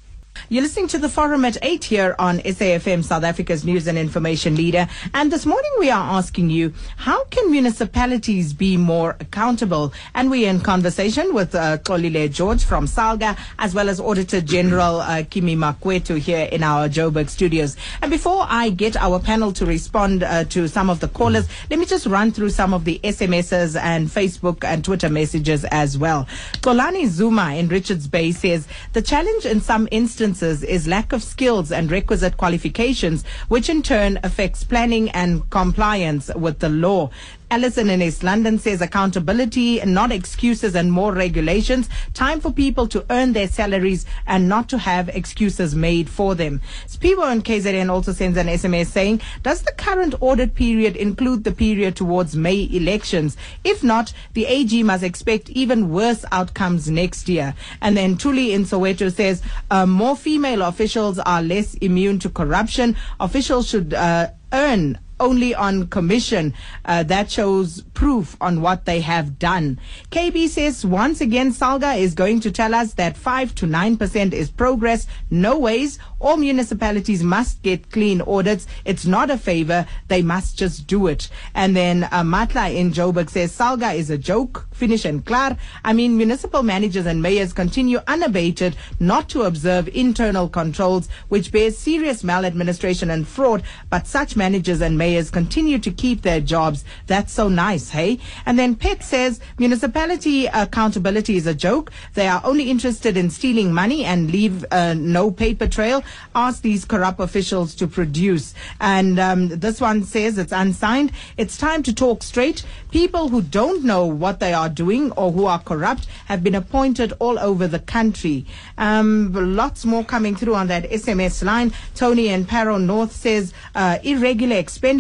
[0.51, 4.57] You're listening to the forum at 8 here on SAFM, South Africa's news and information
[4.57, 4.89] leader.
[5.13, 9.93] And this morning we are asking you, how can municipalities be more accountable?
[10.15, 15.03] And we're in conversation with uh, Xolile George from Salga, as well as Auditor General
[15.03, 17.77] uh, Kimi Makwetu here in our Joburg studios.
[18.01, 21.79] And before I get our panel to respond uh, to some of the callers, let
[21.79, 26.27] me just run through some of the SMSs and Facebook and Twitter messages as well.
[26.63, 31.73] Kolani Zuma in Richards Bay says, the challenge in some instances is lack of skills
[31.73, 37.11] and requisite qualifications, which in turn affects planning and compliance with the law.
[37.51, 41.89] Alison in East London says accountability, and not excuses and more regulations.
[42.13, 46.61] Time for people to earn their salaries and not to have excuses made for them.
[46.87, 51.53] Spivo in KZN also sends an SMS saying, does the current audit period include the
[51.53, 53.37] period towards May elections?
[53.65, 57.55] If not, the AG must expect even worse outcomes next year.
[57.81, 62.95] And then Tuli in Soweto says, uh, more female officials are less immune to corruption.
[63.19, 66.55] Officials should uh, earn only on commission.
[66.85, 69.81] Uh, that shows proof on what they have done.
[70.11, 74.51] KB says once again, Salga is going to tell us that 5 to 9% is
[74.51, 75.07] progress.
[75.31, 75.99] No ways.
[76.21, 78.67] All municipalities must get clean audits.
[78.85, 79.87] It's not a favor.
[80.09, 81.29] They must just do it.
[81.55, 84.67] And then uh, Matla in Joburg says Salga is a joke.
[84.73, 85.57] Finish and clar.
[85.85, 91.77] I mean, municipal managers and mayors continue unabated not to observe internal controls, which bears
[91.77, 93.63] serious maladministration and fraud.
[93.91, 96.85] But such managers and mayors continue to keep their jobs.
[97.07, 98.19] That's so nice, hey?
[98.45, 101.91] And then Pet says municipality accountability is a joke.
[102.15, 106.03] They are only interested in stealing money and leave uh, no paper trail.
[106.35, 108.55] Ask these corrupt officials to produce.
[108.81, 111.13] And um, this one says it's unsigned.
[111.37, 112.65] It's time to talk straight.
[112.91, 117.13] People who don't know what they are doing or who are corrupt have been appointed
[117.19, 118.47] all over the country.
[118.77, 121.73] Um, lots more coming through on that SMS line.
[121.95, 124.98] Tony and Parow North says uh, irregular expenditure.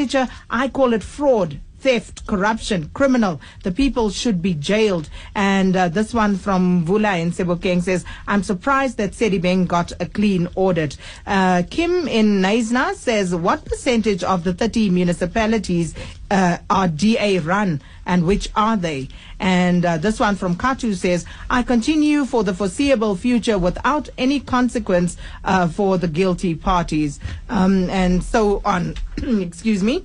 [0.51, 3.41] I call it fraud theft, corruption, criminal.
[3.63, 5.09] The people should be jailed.
[5.35, 10.07] And uh, this one from Vula in Sebokeng says, I'm surprised that Sedibeng got a
[10.07, 10.97] clean audit.
[11.27, 15.95] Uh, Kim in Knysna says, what percentage of the 30 municipalities
[16.31, 19.09] uh, are DA run and which are they?
[19.41, 24.41] And uh, this one from Katu says, I continue for the foreseeable future without any
[24.41, 27.21] consequence uh, for the guilty parties.
[27.49, 28.97] Um, and so on.
[29.17, 30.05] Excuse me.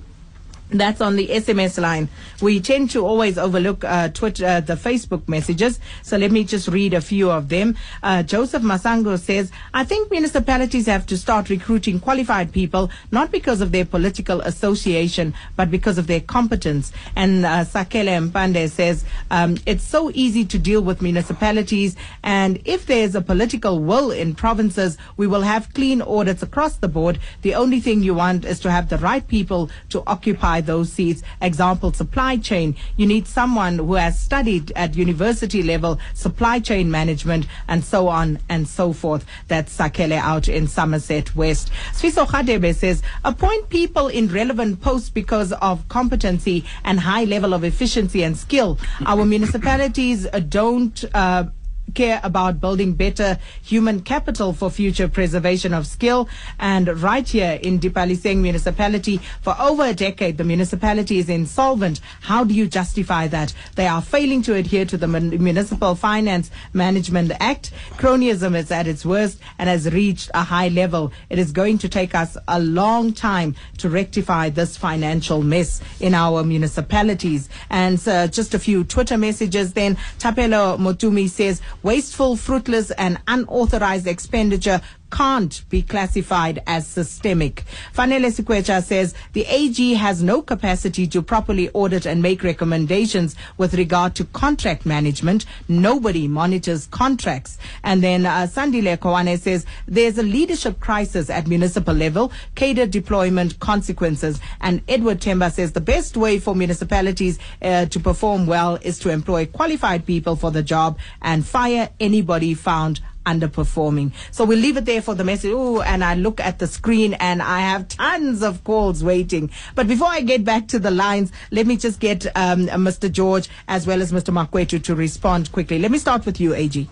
[0.74, 2.08] That's on the SMS line.
[2.42, 5.78] We tend to always overlook uh, Twitter, uh, the Facebook messages.
[6.02, 7.76] So let me just read a few of them.
[8.02, 13.60] Uh, Joseph Masango says, "I think municipalities have to start recruiting qualified people, not because
[13.60, 19.58] of their political association, but because of their competence." And uh, Sakele Mpande says, um,
[19.66, 24.98] "It's so easy to deal with municipalities, and if there's a political will in provinces,
[25.16, 27.20] we will have clean audits across the board.
[27.42, 31.22] The only thing you want is to have the right people to occupy." Those seats.
[31.40, 32.76] Example, supply chain.
[32.96, 38.38] You need someone who has studied at university level supply chain management and so on
[38.48, 39.24] and so forth.
[39.48, 41.70] That's Sakele out in Somerset West.
[41.92, 47.64] Sfiso Khadebe says, appoint people in relevant posts because of competency and high level of
[47.64, 48.78] efficiency and skill.
[49.06, 51.44] Our municipalities don't uh,
[51.94, 56.28] care about building better human capital for future preservation of skill.
[56.58, 62.00] And right here in Dipaleseng municipality, for over a decade, the municipality is insolvent.
[62.22, 63.54] How do you justify that?
[63.74, 67.72] They are failing to adhere to the Municipal Finance Management Act.
[67.96, 71.12] Cronyism is at its worst and has reached a high level.
[71.30, 76.14] It is going to take us a long time to rectify this financial mess in
[76.14, 77.48] our municipalities.
[77.70, 79.96] And uh, just a few Twitter messages then.
[80.18, 87.64] Tapelo Motumi says, wasteful, fruitless, and unauthorized expenditure can't be classified as systemic.
[87.94, 93.74] Fanele Sikwecha says the AG has no capacity to properly audit and make recommendations with
[93.74, 95.46] regard to contract management.
[95.68, 97.58] Nobody monitors contracts.
[97.82, 103.60] And then uh, Sandile Kowane says there's a leadership crisis at municipal level, cadre deployment
[103.60, 104.40] consequences.
[104.60, 109.10] And Edward Temba says the best way for municipalities uh, to perform well is to
[109.10, 114.12] employ qualified people for the job and fire anybody found underperforming.
[114.30, 115.52] So we'll leave it there for the message.
[115.54, 119.50] Oh, and I look at the screen and I have tons of calls waiting.
[119.74, 123.10] But before I get back to the lines, let me just get um, Mr.
[123.10, 124.32] George as well as Mr.
[124.32, 125.78] Makwetu to respond quickly.
[125.78, 126.88] Let me start with you, AG.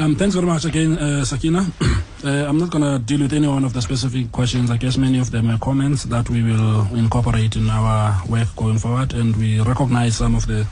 [0.00, 1.66] Um, thanks very much again, uh, Sakina.
[2.24, 4.70] uh, I'm not going to deal with any one of the specific questions.
[4.70, 8.78] I guess many of them are comments that we will incorporate in our work going
[8.78, 10.64] forward, and we recognize some of the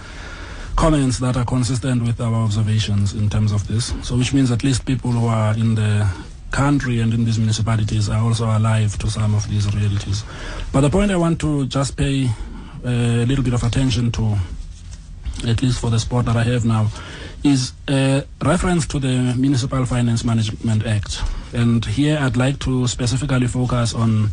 [0.76, 3.94] comments that are consistent with our observations in terms of this.
[4.02, 6.06] So, which means at least people who are in the
[6.50, 10.22] country and in these municipalities are also alive to some of these realities.
[10.72, 14.36] But the point I want to just pay uh, a little bit of attention to,
[15.46, 16.88] at least for the spot that I have now,
[17.42, 21.20] is a reference to the Municipal Finance Management Act.
[21.52, 24.30] And here I'd like to specifically focus on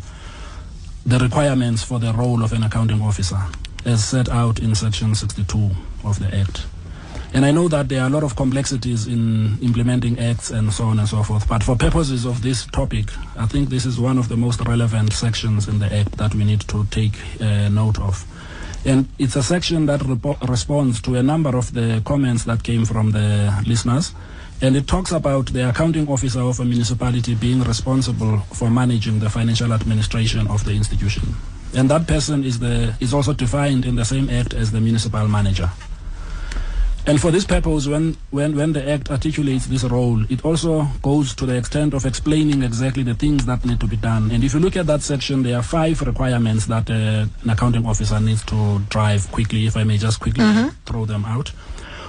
[1.06, 3.38] the requirements for the role of an accounting officer
[3.84, 5.70] as set out in Section 62
[6.04, 6.66] of the Act.
[7.34, 10.84] And I know that there are a lot of complexities in implementing acts and so
[10.84, 11.48] on and so forth.
[11.48, 15.12] But for purposes of this topic, I think this is one of the most relevant
[15.12, 18.24] sections in the Act that we need to take uh, note of.
[18.86, 20.02] And it's a section that
[20.48, 24.12] responds to a number of the comments that came from the listeners.
[24.62, 29.28] And it talks about the accounting officer of a municipality being responsible for managing the
[29.28, 31.34] financial administration of the institution.
[31.76, 35.26] And that person is, the, is also defined in the same act as the municipal
[35.26, 35.70] manager.
[37.06, 41.34] And for this purpose, when, when, when the Act articulates this role, it also goes
[41.34, 44.30] to the extent of explaining exactly the things that need to be done.
[44.30, 47.84] And if you look at that section, there are five requirements that uh, an accounting
[47.84, 50.68] officer needs to drive quickly, if I may just quickly mm-hmm.
[50.86, 51.48] throw them out.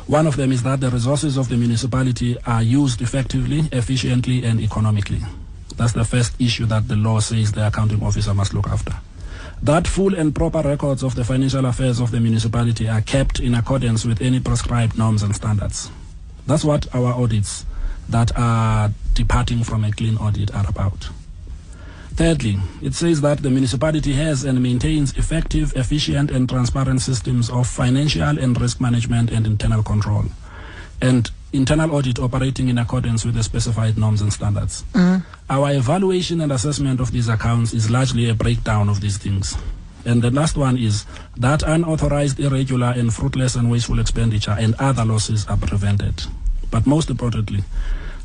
[0.08, 4.62] One of them is that the resources of the municipality are used effectively, efficiently, and
[4.62, 5.20] economically.
[5.76, 8.94] That's the first issue that the law says the accounting officer must look after
[9.62, 13.56] that full and proper records of the financial affairs of the municipality are kept in
[13.56, 15.90] accordance with any prescribed norms and standards.
[16.46, 17.66] That's what our audits
[18.10, 21.10] that are departing from a clean audit are about.
[22.16, 27.68] Thirdly, it says that the municipality has and maintains effective, efficient, and transparent systems of
[27.68, 30.26] financial and risk management and internal control.
[31.02, 34.84] And internal audit operating in accordance with the specified norms and standards.
[34.94, 35.24] Mm.
[35.50, 39.58] Our evaluation and assessment of these accounts is largely a breakdown of these things.
[40.06, 41.06] And the last one is
[41.38, 46.24] that unauthorized, irregular, and fruitless and wasteful expenditure and other losses are prevented.
[46.70, 47.64] But most importantly,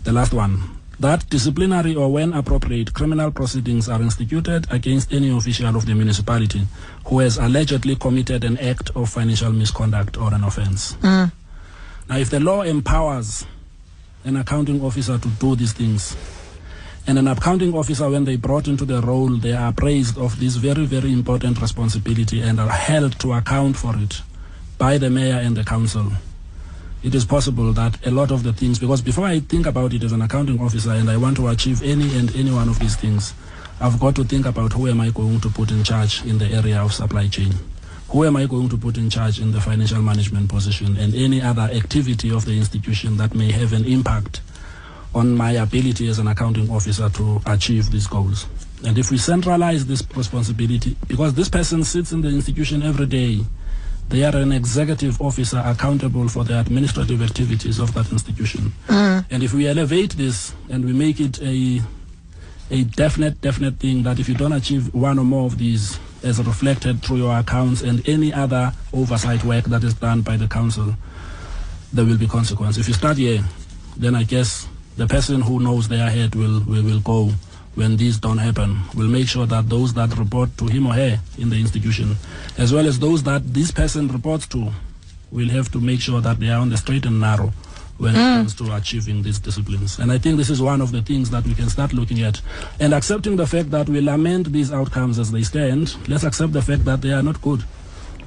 [0.04, 0.62] the last one,
[0.98, 6.60] that disciplinary or when appropriate criminal proceedings are instituted against any official of the municipality
[7.06, 10.92] who has allegedly committed an act of financial misconduct or an offense.
[11.00, 11.32] Mm.
[12.10, 13.46] Now, if the law empowers
[14.24, 16.16] an accounting officer to do these things,
[17.06, 20.56] and an accounting officer, when they brought into the role, they are appraised of this
[20.56, 24.22] very, very important responsibility and are held to account for it
[24.76, 26.10] by the mayor and the council.
[27.04, 30.02] It is possible that a lot of the things, because before I think about it
[30.02, 32.96] as an accounting officer and I want to achieve any and any one of these
[32.96, 33.34] things,
[33.80, 36.46] I've got to think about who am I going to put in charge in the
[36.46, 37.54] area of supply chain.
[38.10, 41.40] Who am I going to put in charge in the financial management position and any
[41.40, 44.40] other activity of the institution that may have an impact
[45.14, 48.46] on my ability as an accounting officer to achieve these goals.
[48.84, 53.40] And if we centralize this responsibility, because this person sits in the institution every day,
[54.08, 58.72] they are an executive officer accountable for the administrative activities of that institution.
[58.88, 59.24] Mm.
[59.30, 61.80] And if we elevate this and we make it a
[62.72, 66.38] a definite, definite thing that if you don't achieve one or more of these as
[66.44, 70.94] reflected through your accounts and any other oversight work that is done by the council,
[71.92, 72.76] there will be consequence.
[72.78, 73.42] If you start here,
[73.96, 77.30] then I guess the person who knows their head will, will, will go
[77.74, 78.80] when these don't happen.
[78.94, 82.16] We'll make sure that those that report to him or her in the institution,
[82.58, 84.70] as well as those that this person reports to,
[85.30, 87.52] will have to make sure that they are on the straight and narrow
[88.00, 88.36] when it mm.
[88.38, 89.98] comes to achieving these disciplines.
[89.98, 92.40] And I think this is one of the things that we can start looking at.
[92.80, 96.62] And accepting the fact that we lament these outcomes as they stand, let's accept the
[96.62, 97.62] fact that they are not good.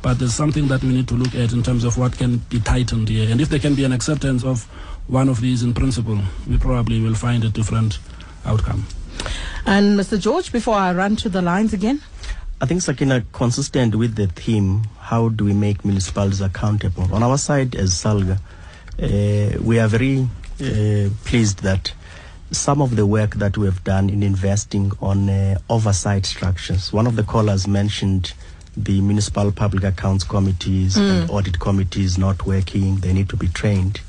[0.03, 2.59] But there's something that we need to look at in terms of what can be
[2.59, 3.31] tightened here.
[3.31, 4.65] And if there can be an acceptance of
[5.07, 7.97] one of these in principle, we probably will find a different
[8.45, 8.85] outcome.
[9.65, 10.19] And Mr.
[10.19, 12.01] George, before I run to the lines again.
[12.61, 17.13] I think Sakina, consistent with the theme, how do we make municipalities accountable?
[17.13, 18.39] On our side as Salga,
[18.99, 20.21] we are very
[20.61, 21.93] uh, pleased that
[22.51, 26.93] some of the work that we have done in investing on uh, oversight structures.
[26.93, 28.33] One of the callers mentioned
[28.77, 32.97] the municipal public accounts committees and audit committees not working.
[32.97, 34.01] They need to be trained.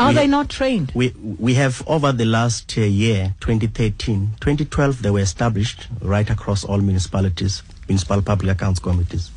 [0.00, 0.92] Are We- they not trained?
[0.94, 1.08] we
[1.40, 6.78] we have over the last uh, year 2013 2012 they were established right across all
[6.78, 9.32] municipalities municipal public accounts committees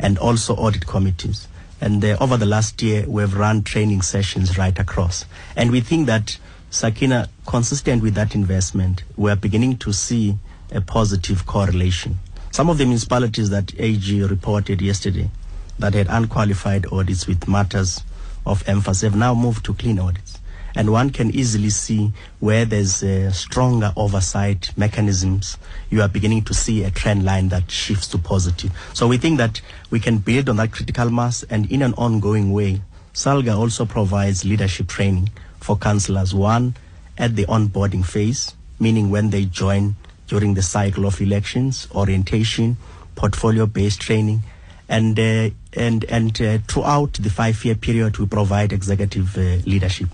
[0.00, 1.46] and also audit committees
[1.82, 5.80] and uh, over the last year we have run training sessions right across and we
[5.80, 6.38] think that
[6.70, 10.36] sakina consistent with that investment we are beginning to see
[10.70, 12.18] a positive correlation
[12.50, 15.28] some of the municipalities that ag reported yesterday
[15.78, 18.02] that had unqualified audits with matters
[18.46, 20.31] of emphasis have now moved to clean audits.
[20.74, 23.04] And one can easily see where there's
[23.36, 25.58] stronger oversight mechanisms,
[25.90, 28.72] you are beginning to see a trend line that shifts to positive.
[28.94, 32.52] So we think that we can build on that critical mass and in an ongoing
[32.52, 32.80] way.
[33.12, 35.28] Salga also provides leadership training
[35.60, 36.34] for councillors.
[36.34, 36.74] One,
[37.18, 42.78] at the onboarding phase, meaning when they join during the cycle of elections, orientation,
[43.14, 44.42] portfolio-based training,
[44.88, 50.08] and uh, and and uh, throughout the five-year period, we provide executive uh, leadership.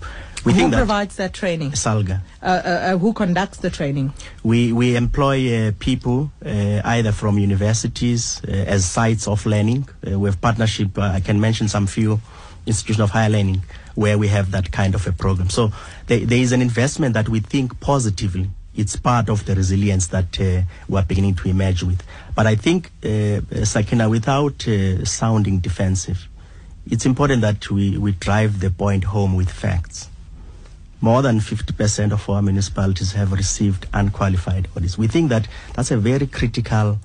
[0.45, 1.71] We who think that provides that training?
[1.71, 4.13] Salga, Uh, uh, uh, who conducts the training?
[4.43, 9.87] we we employ uh, people uh, either from universities uh, as sites of learning.
[10.05, 10.97] Uh, we have partnership.
[10.97, 12.19] Uh, I can mention some few
[12.65, 13.63] institutions of higher learning
[13.95, 15.49] where we have that kind of a program.
[15.49, 15.71] So
[16.07, 18.49] there, there is an investment that we think positively.
[18.75, 22.01] It's part of the resilience that uh, we are beginning to emerge with.
[22.35, 22.91] But I think,
[23.63, 26.29] Sakina, without uh, sounding defensive,
[26.89, 30.08] it's important that we, we drive the point home with facts
[31.01, 34.97] more than 50% of our municipalities have received unqualified audits.
[34.97, 36.99] We think that that's a very critical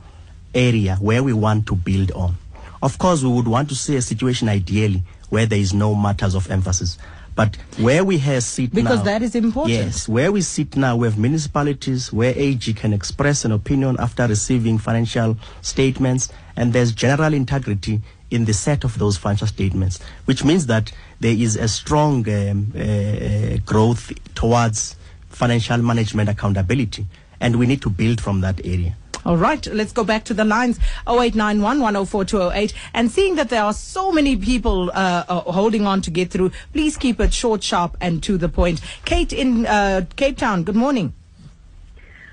[0.55, 2.37] area where we want to build on.
[2.83, 6.35] Of course, we would want to see a situation ideally where there is no matters
[6.35, 6.99] of emphasis.
[7.37, 9.75] But where we have sit Because now, that is important.
[9.75, 14.27] Yes, where we sit now, we have municipalities where AG can express an opinion after
[14.29, 18.03] receiving financial statements, and there's general integrity
[18.35, 22.73] in the set of those financial statements, which means that there is a strong um,
[22.77, 24.97] uh, growth towards
[25.29, 27.07] financial management accountability,
[27.41, 28.97] and we need to build from that area.
[29.25, 32.75] All right, let's go back to the lines 0891 104 208.
[32.93, 36.51] And seeing that there are so many people uh, uh, holding on to get through,
[36.73, 38.83] please keep it short, sharp, and to the point.
[39.07, 41.15] Kate in uh, Cape Town, good morning.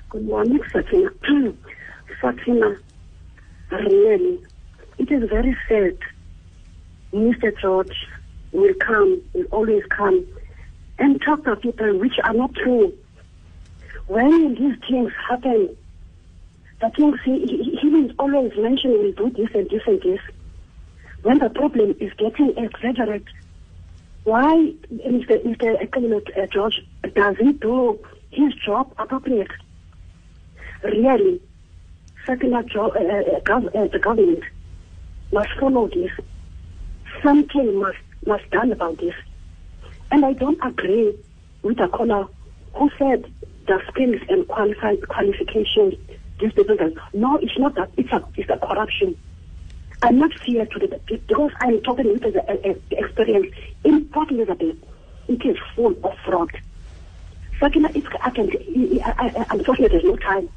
[0.09, 1.11] Good morning, Fatima.
[2.21, 2.75] Fatima,
[3.71, 4.43] really,
[4.97, 5.97] it is very sad.
[7.13, 7.51] Mr.
[7.59, 7.95] George
[8.51, 10.25] will come, will always come,
[10.99, 12.93] and talk to people which are not true.
[14.07, 15.75] When these things happen,
[16.81, 20.19] the things he, he, he will always mention will do this and this and this.
[21.23, 23.27] When the problem is getting exaggerated,
[24.23, 25.43] why, Mr.
[25.43, 26.37] Mr.
[26.37, 26.81] Uh, George,
[27.15, 27.99] does he do
[28.31, 29.51] his job appropriate?
[30.83, 31.39] Really,
[32.25, 34.43] secular jo- uh, uh, uh, the government
[35.31, 36.11] must follow this.
[37.23, 39.15] Something must must done about this.
[40.11, 41.15] And I don't agree
[41.63, 42.27] with the caller
[42.73, 43.31] who said
[43.67, 45.95] the skills and qualified qualifications
[46.39, 46.93] these people have.
[47.13, 47.91] No, it's not that.
[47.97, 49.17] It's a it's a corruption.
[50.03, 53.53] I'm not fear to the because I'm talking with the, uh, the experience
[53.83, 54.77] in Port Elizabeth.
[55.27, 56.51] It is full of fraud.
[57.59, 58.49] Second, it's, I can,
[59.05, 60.49] I, I, unfortunately, there's no time.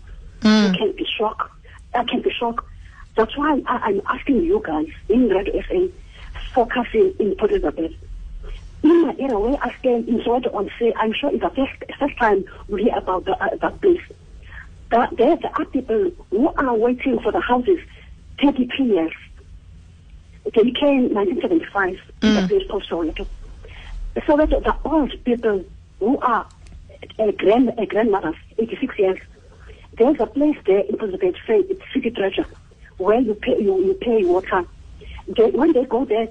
[0.43, 1.51] You can be shocked.
[1.95, 2.67] I can be shocked.
[3.17, 5.89] That's why I, I'm asking you guys in Red FA,
[6.53, 7.93] focusing in Port Elizabeth.
[8.83, 12.45] In my area where I stand in Soweto-on-Sea, I'm sure it's the first, first time
[12.69, 14.03] we hear about the, uh, that place.
[14.91, 17.79] That there, there are people who are waiting for the houses
[18.43, 19.13] 33 years.
[20.45, 23.27] They came in 1975 in the place called Soweto.
[24.17, 25.65] Soweto, the old people
[25.99, 26.47] who are
[27.19, 29.19] uh, grand, uh, grandmothers, 86 years,
[29.97, 32.47] there's a place there in Elizabeth, say it's City Treasure,
[32.99, 34.65] where you pay you, you pay water.
[35.29, 36.29] They, when they go there,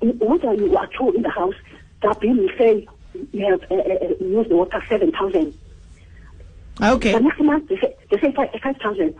[0.00, 1.54] whether you are two in the house,
[2.02, 2.86] the bill will say
[3.32, 5.58] you have uh, uh, uh, used the water seven thousand.
[6.82, 7.12] Okay.
[7.12, 9.14] The next month they say they say five five thousand,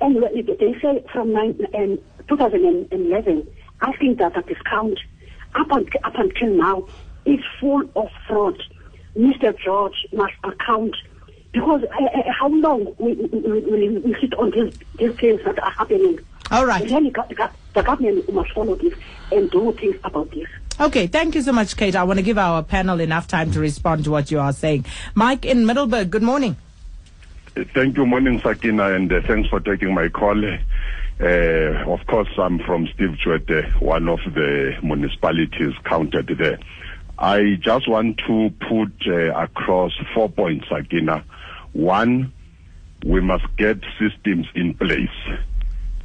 [0.00, 1.98] and they say from nine um,
[2.28, 3.48] 2011,
[3.82, 4.98] asking that the discount
[5.54, 6.86] up until, up until now
[7.24, 8.60] is full of fraud.
[9.16, 9.56] Mr.
[9.58, 10.94] George must account
[11.56, 15.58] because uh, uh, how long will we, we, we sit on these, these things that
[15.58, 16.18] are happening?
[16.50, 16.84] All right.
[16.84, 18.92] Really, go- go- the government must follow this
[19.32, 20.46] and do things about this.
[20.78, 21.96] Okay, thank you so much, Kate.
[21.96, 24.84] I want to give our panel enough time to respond to what you are saying.
[25.14, 26.56] Mike in Middelburg, good morning.
[27.72, 30.44] Thank you, morning, Sakina, and uh, thanks for taking my call.
[30.44, 31.24] Uh,
[31.90, 36.58] of course, I'm from Steve Tshwete, one of the municipalities counted there.
[37.18, 41.24] I just want to put uh, across four points, Sakina.
[41.76, 42.32] One,
[43.04, 45.10] we must get systems in place.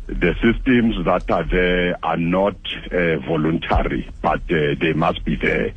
[0.07, 2.57] The systems that are there are not
[2.91, 5.73] uh, voluntary, but uh, they must be there.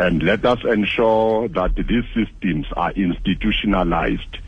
[0.00, 4.38] And let us ensure that these systems are institutionalized.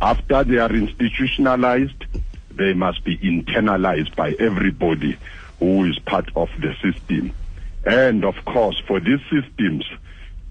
[0.00, 2.06] After they are institutionalized,
[2.50, 5.18] they must be internalized by everybody
[5.58, 7.32] who is part of the system.
[7.84, 9.84] And of course, for these systems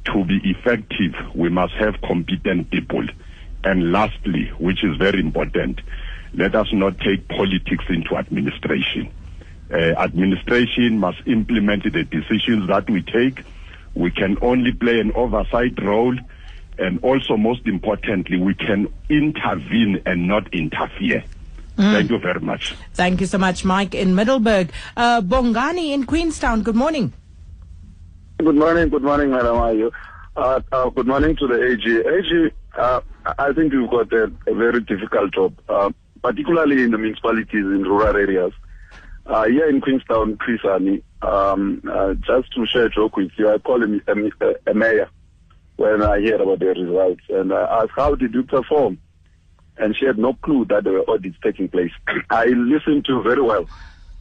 [0.06, 3.08] to be effective, we must have competent people.
[3.68, 5.82] And lastly, which is very important,
[6.34, 9.12] let us not take politics into administration.
[9.70, 9.76] Uh,
[10.08, 13.44] administration must implement the decisions that we take.
[13.94, 16.16] We can only play an oversight role.
[16.78, 21.26] And also, most importantly, we can intervene and not interfere.
[21.76, 22.74] Thank you very much.
[22.94, 24.70] Thank you so much, Mike in Middelburg.
[24.96, 27.12] Uh, Bongani in Queenstown, good morning.
[28.40, 29.58] Good morning, good morning, madam.
[29.58, 29.92] How are you?
[30.38, 31.86] Uh, uh, good morning to the AG.
[31.86, 33.02] AG, uh,
[33.38, 37.84] I think you've got a, a very difficult job, uh, particularly in the municipalities in
[37.84, 38.54] rural areas.
[39.26, 43.52] Uh, here in Queenstown, Chris Hani, um, uh, just to share a joke with you,
[43.52, 45.10] I call him a, a, mayor
[45.76, 49.00] when I hear about the results and I asked, how did you perform?
[49.78, 51.92] And she had no clue that there were audits taking place.
[52.30, 53.68] I listened to very well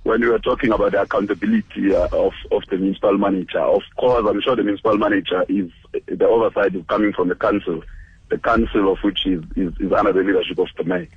[0.03, 3.61] when you were talking about the accountability uh, of, of the municipal manager.
[3.61, 5.71] Of course, I'm sure the municipal manager is,
[6.07, 7.83] the oversight is coming from the council,
[8.29, 11.09] the council of which is, is, is under the leadership of the mayor.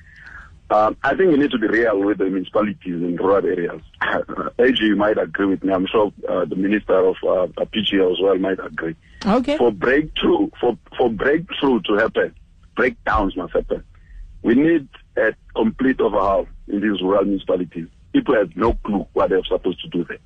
[0.72, 3.82] Um, I think we need to be real with the municipalities in rural areas.
[4.60, 5.74] AG you might agree with me.
[5.74, 8.96] I'm sure uh, the minister of uh, PGL as well might agree.
[9.26, 9.58] Okay.
[9.58, 12.36] For breakthrough, for, for breakthrough to happen,
[12.76, 13.84] breakdowns must happen.
[14.44, 14.88] We need
[15.18, 17.88] a complete overhaul in these rural municipalities.
[18.14, 20.20] People have no clue what they're supposed to do there.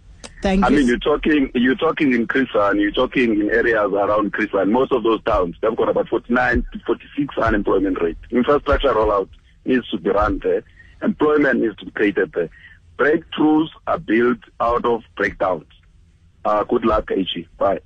[0.43, 0.75] Thank I you.
[0.75, 4.69] mean, you're talking, you're talking in Chris Hani, you're talking in areas around Chris Hani.
[4.69, 8.17] Most of those towns, they've got about 49 to 46 unemployment rate.
[8.29, 9.29] Infrastructure rollout
[9.63, 10.61] needs to be run there.
[11.01, 12.49] Employment needs to be created there.
[12.99, 15.63] Breakthroughs are built out of breakdowns.
[16.43, 17.47] Uh, good luck, AG.
[17.57, 17.79] Bye.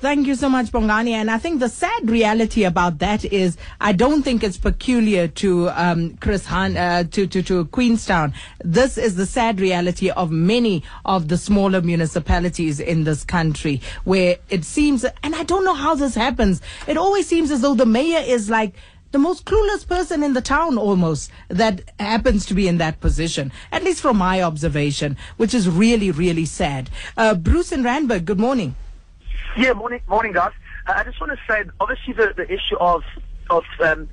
[0.00, 1.10] Thank you so much, Bongani.
[1.10, 5.68] And I think the sad reality about that is I don't think it's peculiar to
[5.68, 8.32] um, Chris Han, uh, to, to, to Queenstown.
[8.64, 14.38] This is the sad reality of many of the smaller municipalities in this country where
[14.48, 16.62] it seems, and I don't know how this happens.
[16.86, 18.72] It always seems as though the mayor is like,
[19.10, 23.52] the most clueless person in the town almost that happens to be in that position,
[23.70, 26.88] at least from my observation, which is really, really sad.
[27.18, 28.76] Uh, Bruce and Randburg, good morning.
[29.56, 30.52] Yeah, morning, morning, guys.
[30.86, 33.02] Uh, I just want to say, obviously, the, the issue of
[33.50, 34.08] of um,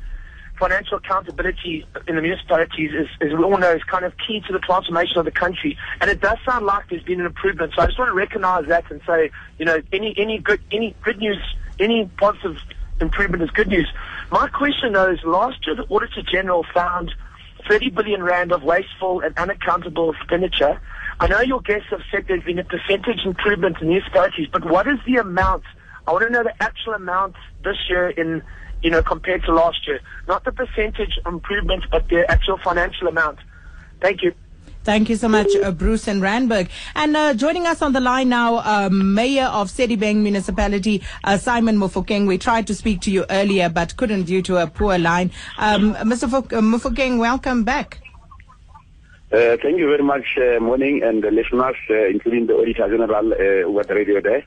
[0.59, 4.53] financial accountability in the municipalities is, as we all know, is kind of key to
[4.53, 5.77] the transformation of the country.
[6.01, 7.73] And it does sound like there's been an improvement.
[7.75, 9.29] So I just want to recognise that and say,
[9.59, 11.37] you know, any any good any good news,
[11.79, 12.57] any positive
[12.99, 13.87] improvement is good news.
[14.31, 17.13] My question though is, last year the Auditor General found
[17.69, 20.81] 30 billion rand of wasteful and unaccountable expenditure.
[21.19, 24.87] I know your guests have said there's been a percentage improvement in municipalities, but what
[24.87, 25.63] is the amount?
[26.05, 28.43] I want to know the actual amount this year in,
[28.83, 29.99] you know, compared to last year.
[30.27, 33.39] Not the percentage improvement, but the actual financial amount.
[33.99, 34.33] Thank you.
[34.83, 36.69] Thank you so much, uh, Bruce and Randburg.
[36.95, 41.77] And uh, joining us on the line now, uh, Mayor of Sedibeng Municipality, uh, Simon
[41.77, 42.25] Mofokeng.
[42.25, 45.31] We tried to speak to you earlier, but couldn't due to a poor line.
[45.57, 46.31] Um, Mr.
[46.31, 48.06] Uh, welcome back.
[49.29, 53.33] Uh, thank you very much, uh, morning, and the listeners, uh, including the Auditor General
[53.33, 54.45] uh, with radio there.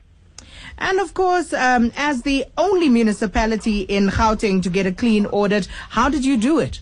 [0.79, 5.67] And of course, um, as the only municipality in Gauteng to get a clean audit,
[5.89, 6.81] how did you do it?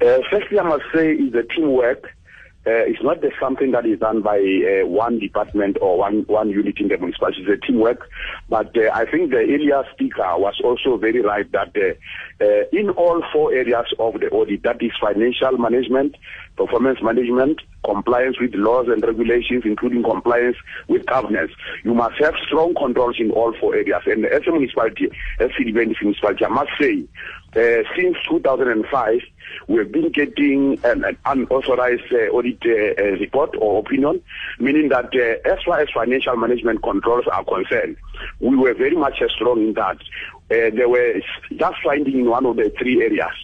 [0.00, 2.12] Uh, firstly, I must say is the teamwork.
[2.66, 6.50] Uh, it's not the, something that is done by uh, one department or one, one
[6.50, 7.42] unit in the municipality.
[7.42, 8.08] It's a teamwork.
[8.48, 12.90] But uh, I think the earlier speaker was also very right that uh, uh, in
[12.90, 16.16] all four areas of the audit, that is financial management,
[16.56, 20.56] performance management, compliance with laws and regulations, including compliance
[20.88, 21.52] with governance.
[21.84, 24.02] You must have strong controls in all four areas.
[24.06, 27.04] And as a municipality, as City municipality, I must say,
[27.56, 29.20] uh, since 2005,
[29.68, 34.20] we've been getting an, an unauthorized uh, audit uh, uh, report or opinion,
[34.58, 37.96] meaning that uh, as far as financial management controls are concerned,
[38.40, 39.98] we were very much uh, strong in that.
[40.48, 41.20] There were
[41.56, 43.34] just finding in one of the three areas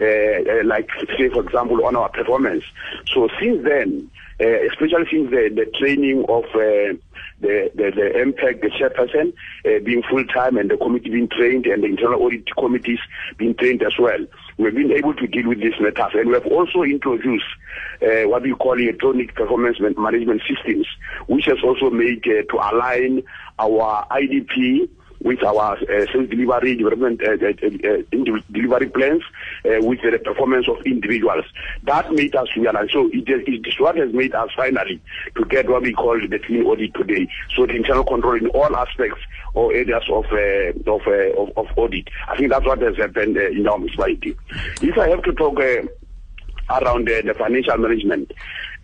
[0.00, 2.64] uh, uh, like say for example on our performance.
[3.12, 6.94] So since then, uh, especially since the, the training of uh,
[7.40, 9.32] the, the, the MPAC, the chairperson,
[9.64, 13.00] uh, being full time and the committee being trained and the internal audit committees
[13.36, 14.18] being trained as well,
[14.56, 16.12] we've been able to deal with these matters.
[16.14, 17.46] And we have also introduced
[18.02, 20.86] uh, what we call electronic performance management systems,
[21.26, 23.22] which has also made uh, to align
[23.58, 24.88] our IDP
[25.20, 29.22] with our uh, delivery development uh, uh, uh, delivery plans
[29.64, 31.44] uh, with the performance of individuals.
[31.84, 32.90] That made us realize.
[32.92, 35.00] So it is, it is what has made us finally
[35.36, 37.28] to get what we call the clean audit today.
[37.54, 39.20] So the internal control in all aspects
[39.54, 42.08] or areas of uh, of, uh, of of audit.
[42.28, 44.36] I think that's what has happened uh, in our municipality.
[44.82, 45.58] If I have to talk.
[46.70, 48.32] Around uh, the financial management.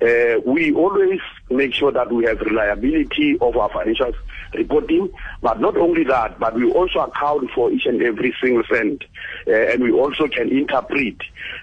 [0.00, 1.20] Uh, we always
[1.50, 4.12] make sure that we have reliability of our financial
[4.54, 5.10] reporting,
[5.42, 9.04] but not only that, but we also account for each and every single cent,
[9.46, 11.16] uh, and we also can interpret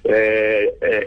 [0.07, 1.01] uh, uh,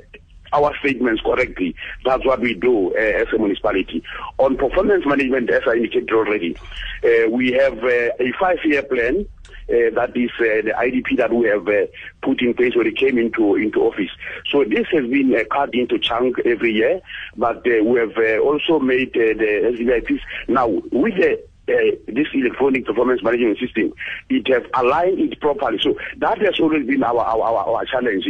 [0.53, 1.75] our statements correctly.
[2.05, 4.03] That's what we do uh, as a municipality.
[4.39, 6.57] On performance management, as I indicated already,
[7.05, 9.27] uh, we have uh, a five-year plan
[9.69, 11.87] that is uh, the IDP that we have uh,
[12.23, 14.11] put in place when it came into into office.
[14.51, 17.01] So this has been uh, cut into chunk every year,
[17.37, 22.27] but uh, we have uh, also made uh, the SDBIPs now with the uh, this
[22.35, 23.93] electronic performance management system,
[24.29, 25.79] it has aligned it properly.
[25.81, 28.25] So that has always been our our, our, our challenge,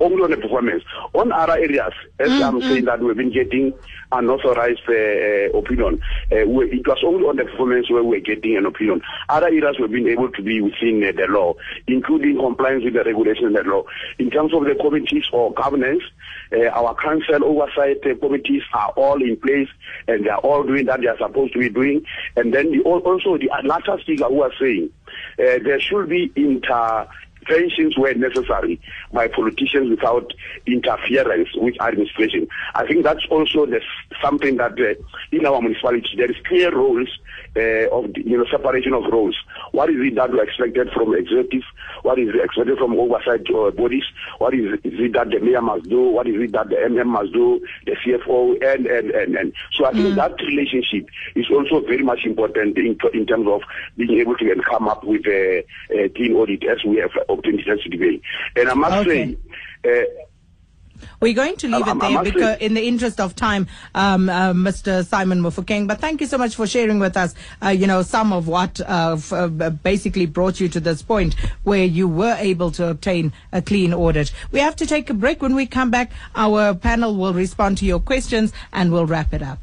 [0.00, 0.84] only on the performance.
[1.14, 3.74] On other areas, as I'm saying that we've been getting
[4.12, 6.00] unauthorized uh, uh, opinion,
[6.32, 9.02] uh, we, it was only on the performance where we're getting an opinion.
[9.28, 11.54] Other areas we've been able to be within uh, the law,
[11.86, 13.82] including compliance with the regulations and the law.
[14.18, 16.02] In terms of the committees or governance,
[16.52, 19.68] uh, our council oversight uh, committees are all in place
[20.06, 22.04] and they are all doing that they are supposed to be doing.
[22.36, 24.90] And then the, also the Atlanta speaker who was saying
[25.38, 26.32] uh, there should be
[27.48, 28.80] interventions where necessary
[29.12, 30.32] by politicians without
[30.66, 32.48] interference with administration.
[32.74, 33.80] I think that's also the,
[34.22, 34.94] something that uh,
[35.32, 37.08] in our municipality there is clear roles
[37.56, 39.36] uh, of the, you know separation of roles.
[39.72, 41.62] What is it that we expected from executive?
[42.02, 44.04] What is expected from oversight uh, bodies?
[44.38, 46.00] What is, is it that the mayor must do?
[46.00, 47.64] What is it that the MM must do?
[47.86, 49.52] The CFO and and and, and.
[49.72, 53.62] so I think that relationship is also very much important in, in terms of
[53.96, 57.90] being able to come up with a, a clean audit as we have obtained it
[57.90, 58.20] today.
[58.56, 59.36] And I must Okay.
[59.84, 60.02] say.
[60.02, 60.24] Uh,
[61.20, 63.36] We're going to leave I- it I there must because, say- in the interest of
[63.36, 65.06] time, um, uh, Mr.
[65.06, 65.86] Simon Mofokeng.
[65.86, 67.34] But thank you so much for sharing with us,
[67.64, 71.36] uh, you know, some of what uh, f- uh, basically brought you to this point
[71.62, 74.32] where you were able to obtain a clean audit.
[74.50, 75.40] We have to take a break.
[75.40, 79.42] When we come back, our panel will respond to your questions and we'll wrap it
[79.42, 79.60] up.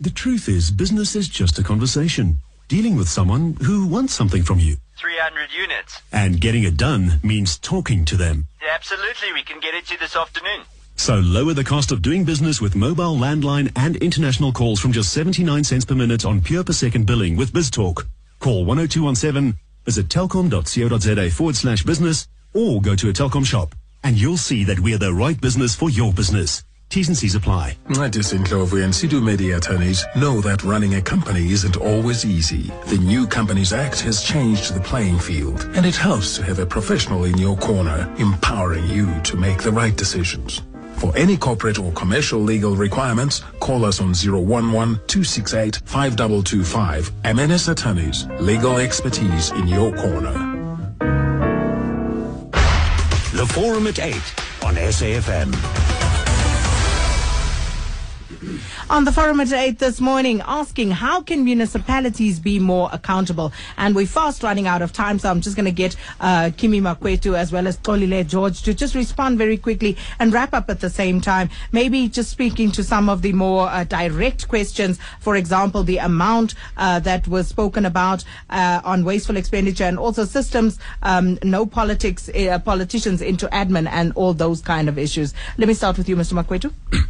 [0.00, 2.38] The truth is, business is just a conversation.
[2.68, 4.76] Dealing with someone who wants something from you.
[5.02, 6.00] 300 units.
[6.12, 8.46] And getting it done means talking to them.
[8.72, 10.62] Absolutely, we can get it to you this afternoon.
[10.94, 15.12] So lower the cost of doing business with mobile, landline, and international calls from just
[15.12, 18.06] 79 cents per minute on pure per second billing with BizTalk.
[18.38, 23.74] Call 10217, visit telkom.co.za forward slash business, or go to a Telkom shop,
[24.04, 26.62] and you'll see that we're the right business for your business.
[26.92, 27.74] T's and C's apply.
[27.88, 32.70] Gladys Ndlovu and Sidu Media attorneys know that running a company isn't always easy.
[32.88, 36.66] The new Companies Act has changed the playing field, and it helps to have a
[36.66, 40.60] professional in your corner, empowering you to make the right decisions.
[40.96, 47.10] For any corporate or commercial legal requirements, call us on 011 268 5225.
[47.22, 50.34] MNS Attorneys, legal expertise in your corner.
[53.32, 54.14] The Forum at 8
[54.62, 55.81] on SAFM.
[58.92, 63.50] On the forum at 8 this morning, asking how can municipalities be more accountable?
[63.78, 66.78] And we're fast running out of time, so I'm just going to get uh, Kimi
[66.82, 70.80] Makwetu as well as Xolile George to just respond very quickly and wrap up at
[70.80, 71.48] the same time.
[71.72, 76.54] Maybe just speaking to some of the more uh, direct questions, for example, the amount
[76.76, 82.28] uh, that was spoken about uh, on wasteful expenditure and also systems, um, no politics,
[82.28, 85.32] uh, politicians into admin and all those kind of issues.
[85.56, 86.34] Let me start with you, Mr.
[86.34, 86.70] Makwetu.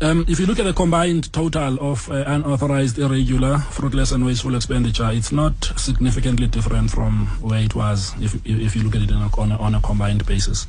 [0.00, 4.54] Um, if you look at the combined total of uh, unauthorized, irregular, fruitless, and wasteful
[4.54, 9.10] expenditure, it's not significantly different from where it was if, if you look at it
[9.10, 10.66] a, on, a, on, a, combined basis.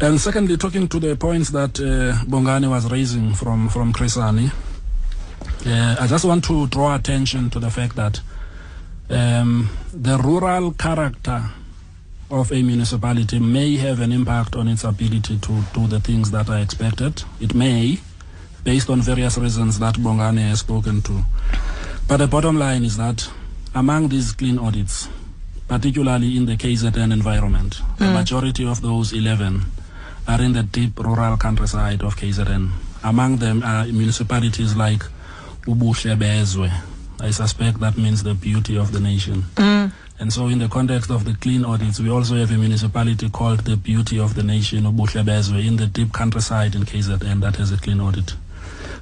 [0.00, 4.50] And secondly, talking to the points that uh, Bongani was raising from, from Chris Hani,
[5.66, 8.20] uh, I just want to draw attention to the fact that
[9.10, 11.42] um, the rural character
[12.30, 16.48] of a municipality may have an impact on its ability to do the things that
[16.48, 17.22] are expected.
[17.40, 17.98] It may,
[18.64, 21.22] based on various reasons that Bongani has spoken to.
[22.08, 23.30] But the bottom line is that
[23.74, 25.08] among these clean audits,
[25.68, 27.98] particularly in the KZN environment, mm.
[27.98, 29.62] the majority of those 11
[30.26, 32.70] are in the deep rural countryside of KZN.
[33.04, 35.02] Among them are municipalities like
[35.66, 36.70] Ubuhle Bezwe.
[37.20, 39.44] I suspect that means the beauty of the nation.
[39.56, 39.92] Mm.
[40.18, 43.60] And so in the context of the clean audits, we also have a municipality called
[43.60, 47.72] the Beauty of the Nation, Ubuhle Bezwe, in the deep countryside in KZN that has
[47.72, 48.34] a clean audit.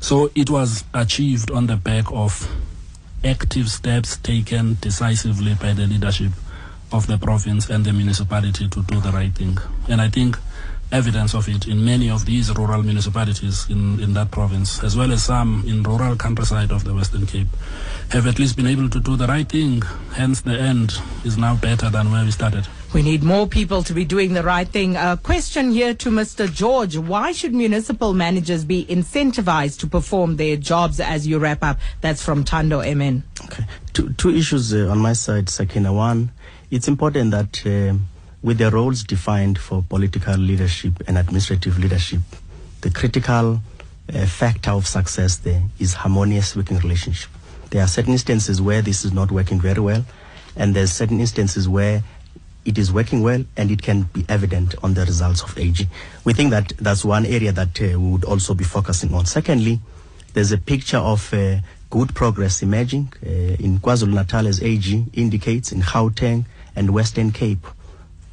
[0.01, 2.49] So it was achieved on the back of
[3.25, 6.33] active steps taken decisively by the leadership
[6.93, 9.59] of the province and the municipality to do the right thing.
[9.89, 10.39] And I think
[10.91, 15.13] evidence of it in many of these rural municipalities in, in that province, as well
[15.13, 17.49] as some in rural countryside of the Western Cape,
[18.11, 19.83] have at least been able to do the right thing.
[20.15, 20.95] Hence, the end
[21.25, 22.67] is now better than where we started.
[22.95, 24.97] We need more people to be doing the right thing.
[24.97, 26.51] A question here to Mr.
[26.51, 26.97] George.
[26.97, 31.79] Why should municipal managers be incentivized to perform their jobs as you wrap up?
[32.01, 33.25] That's from Tando MN.
[33.45, 33.65] Okay.
[33.93, 35.93] Two, two issues uh, on my side, Sakina.
[35.93, 36.33] One,
[36.71, 37.99] it's important that uh,
[38.43, 42.21] with the roles defined for political leadership and administrative leadership,
[42.81, 43.61] the critical
[44.15, 47.31] uh, factor of success there is harmonious working relationship.
[47.69, 50.07] There are certain instances where this is not working very well,
[50.57, 52.03] and there's certain instances where
[52.69, 55.89] it is working well and it can be evident on the results of AG.
[56.25, 59.25] We think that that's one area that uh, we would also be focusing on.
[59.25, 59.81] Secondly,
[60.35, 61.57] there's a picture of uh,
[61.89, 66.45] good progress emerging uh, in KwaZulu-Natal as AG indicates, in Gauteng
[66.77, 67.67] and Western Cape.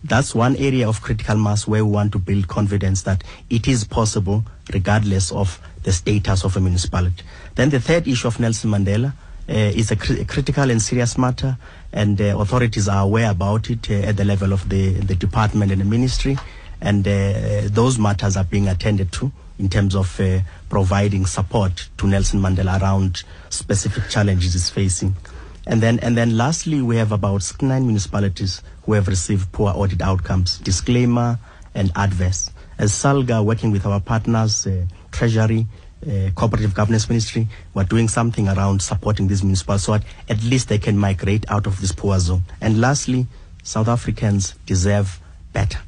[0.03, 3.85] That's one area of critical mass where we want to build confidence that it is
[3.85, 7.23] possible regardless of the status of a municipality.
[7.55, 9.13] Then the third issue of Nelson Mandela
[9.47, 11.57] uh, is a, cr- critical and serious matter,
[11.93, 15.71] and uh, authorities are aware about it uh, at the level of the, the department
[15.71, 16.37] and the ministry,
[16.81, 17.05] and
[17.73, 20.39] those matters are being attended to in terms of uh,
[20.69, 25.15] providing support to Nelson Mandela around specific challenges he's facing.
[25.65, 30.01] And then, and then lastly, we have about nine municipalities who have received poor audit
[30.01, 31.39] outcomes, disclaimer
[31.73, 32.51] and adverse.
[32.77, 35.65] As SALGA, working with our partners, uh, Treasury,
[36.07, 40.69] uh, Cooperative Governance Ministry, we're doing something around supporting these municipalities so that at least
[40.69, 42.43] they can migrate out of this poor zone.
[42.61, 43.27] And lastly,
[43.63, 45.19] South Africans deserve
[45.53, 45.79] better.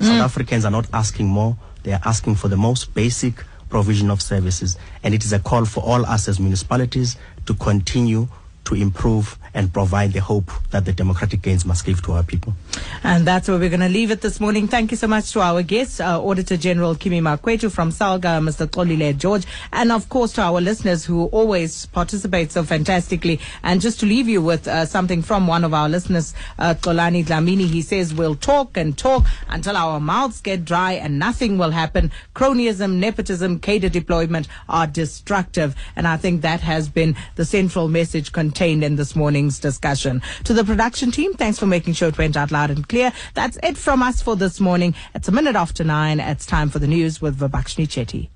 [0.00, 0.06] Mm.
[0.06, 4.22] South Africans are not asking more, they are asking for the most basic provision of
[4.22, 4.78] services.
[5.02, 7.16] And it is a call for all us as municipalities
[7.46, 8.28] to continue
[8.64, 12.54] to improve and provide the hope that the democratic gains must give to our people.
[13.02, 14.68] And that's where we're going to leave it this morning.
[14.68, 18.66] Thank you so much to our guests, uh, Auditor General Kimi Makwetu from Salga, Mr.
[18.66, 23.40] Xolile George, and of course to our listeners who always participate so fantastically.
[23.62, 27.24] And just to leave you with uh, something from one of our listeners, uh, Tolani
[27.24, 31.70] Dlamini, he says, we'll talk and talk until our mouths get dry and nothing will
[31.70, 32.10] happen.
[32.34, 35.74] Cronyism, nepotism, cadre deployment are destructive.
[35.96, 40.20] And I think that has been the central message contained in this morning's discussion.
[40.44, 43.12] To the production team, thanks for making sure it went out loud and clear.
[43.34, 44.96] That's it from us for this morning.
[45.14, 46.18] It's a minute after nine.
[46.18, 48.30] It's time for the news with Vibhakshni Chetty.